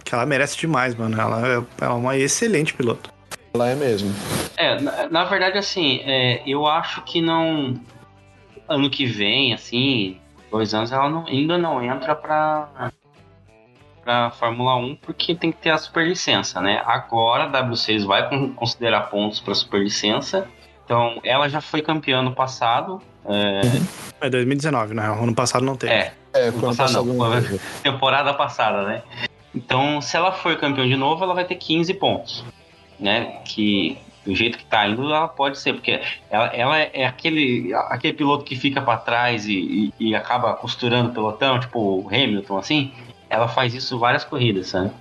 [0.03, 1.19] Que ela merece demais, mano.
[1.19, 3.11] Ela, é- ela é uma excelente piloto.
[3.57, 4.13] Ela é mesmo.
[4.55, 7.73] É, na, na verdade, assim, é, eu acho que não.
[8.69, 10.17] Ano que vem, assim,
[10.51, 12.91] dois anos, ela não- ainda não entra pra,
[14.03, 16.81] pra Fórmula 1 porque tem que ter a superlicença, né?
[16.85, 20.47] Agora a W6 vai con- considerar pontos pra superlicença.
[20.85, 23.01] Então, ela já foi campeã no passado.
[23.25, 23.61] É,
[24.19, 25.05] É 2019, né?
[25.07, 25.93] Ano passado não teve.
[25.93, 29.03] é, É, Não quando passar passar não, temporada passada, né?
[29.53, 32.43] Então, se ela for campeã de novo, ela vai ter 15 pontos,
[32.99, 33.39] né?
[33.45, 38.13] Que do jeito que tá indo, ela pode ser, porque ela, ela é aquele, aquele
[38.13, 39.53] piloto que fica pra trás e,
[39.99, 42.91] e- e acaba costurando o pelotão, tipo o Hamilton, assim.
[43.29, 44.91] Ela faz isso várias corridas, sabe?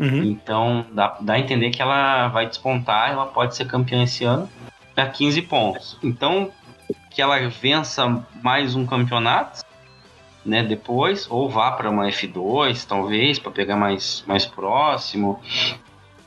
[0.00, 0.24] Uhum.
[0.24, 4.48] Então, dá, dá a entender que ela vai despontar, ela pode ser campeã esse ano,
[4.96, 5.98] a 15 pontos.
[6.02, 6.50] Então,
[7.10, 9.62] que ela vença mais um campeonato,
[10.44, 15.40] né, depois, ou vá para uma F2, talvez, para pegar mais, mais próximo,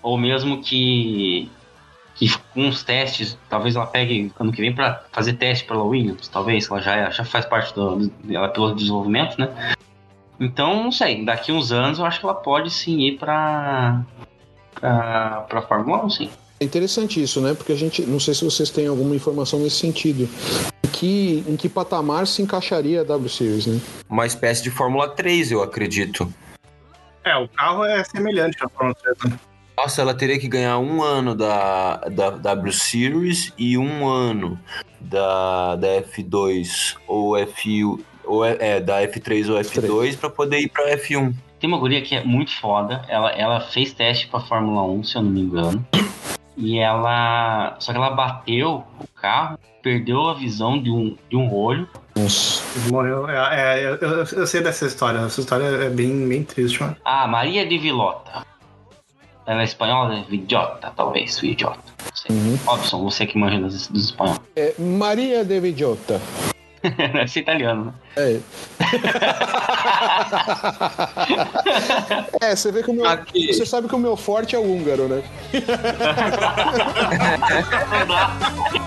[0.06, 1.50] ou mesmo que,
[2.14, 6.28] que com os testes, talvez ela pegue ano que vem para fazer teste pela Williams,
[6.28, 9.74] talvez, ela já, já faz parte do, ela é de desenvolvimento, né?
[10.40, 14.04] Então, não sei, daqui uns anos eu acho que ela pode sim ir para
[14.80, 16.30] para Fórmula 1, sim.
[16.60, 17.56] É interessante isso, né?
[17.56, 20.30] Porque a gente, não sei se vocês têm alguma informação nesse sentido.
[20.84, 23.82] Em que, em que patamar se encaixaria a W Series, né?
[24.08, 26.32] Uma espécie de Fórmula 3, eu acredito.
[27.24, 29.40] É, o carro é semelhante à Fórmula 3, né?
[29.78, 34.58] Nossa, ela teria que ganhar um ano da, da W Series e um ano
[35.00, 40.70] da, da F2 ou F ou é, é, da F3 ou F2 para poder ir
[40.70, 41.34] para F1.
[41.60, 43.04] Tem uma guria que é muito foda.
[43.08, 45.86] Ela, ela fez teste pra Fórmula 1, se eu não me engano.
[46.58, 47.76] E ela.
[47.80, 51.88] Só que ela bateu o carro, perdeu a visão de um, de um olho.
[52.16, 52.64] Nossa.
[52.90, 53.30] Morreu.
[53.30, 55.20] É, é, eu, eu- eu sei dessa história.
[55.20, 56.96] Essa história é bem, bem triste, mano.
[57.04, 58.46] Ah, Maria de Vilota.
[59.48, 60.26] Ela é espanhola?
[60.28, 61.40] Vidiota, talvez.
[61.40, 61.80] Vidiota.
[62.30, 62.58] Uhum.
[62.66, 64.40] Robson, você que manja dos, dos espanhóis.
[64.56, 66.20] É Maria de Villota.
[67.14, 67.94] Deve ser italiano, né?
[68.18, 68.40] É.
[72.52, 73.08] é, você vê que o meu.
[73.08, 73.52] Aqui.
[73.54, 75.24] Você sabe que o meu forte é o húngaro, né?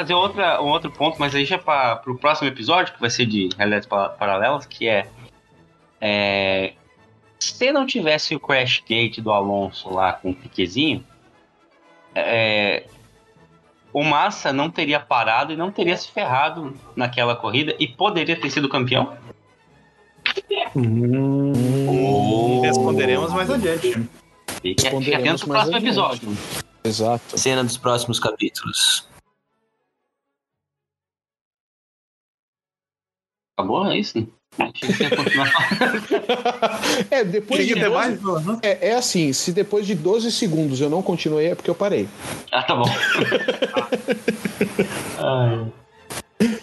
[0.00, 3.26] trazer outra, um outro ponto, mas aí já para o próximo episódio, que vai ser
[3.26, 5.06] de realidades pa- paralelas, que é,
[6.00, 6.72] é,
[7.38, 11.04] se não tivesse o crash gate do Alonso lá com o Piquezinho,
[12.14, 12.84] é,
[13.92, 18.50] o Massa não teria parado e não teria se ferrado naquela corrida e poderia ter
[18.50, 19.16] sido campeão?
[20.74, 22.60] Oh.
[22.62, 24.08] Responderemos mais adiante.
[24.62, 25.86] Fique, atento no mais próximo adiante.
[25.86, 26.38] episódio.
[26.84, 27.38] Exato.
[27.38, 29.09] Cena dos próximos capítulos.
[33.60, 33.86] Acabou?
[33.86, 34.26] É isso?
[34.58, 35.50] Achei que ia continuar.
[37.10, 38.58] É, depois de que ter 12, mais?
[38.62, 42.08] é, é assim, se depois de 12 segundos eu não continuei, é porque eu parei.
[42.52, 42.84] ah, tá bom.
[45.18, 45.66] Ai.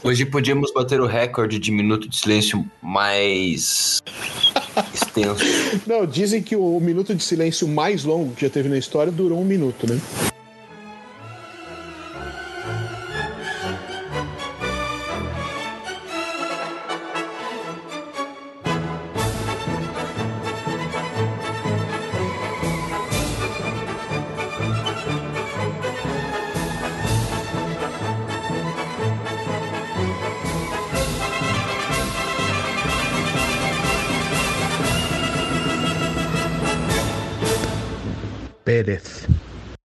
[0.03, 4.01] Hoje podíamos bater o recorde de minuto de silêncio mais
[4.93, 5.43] extenso.
[5.85, 9.39] Não, dizem que o minuto de silêncio mais longo que já teve na história durou
[9.39, 9.99] um minuto, né?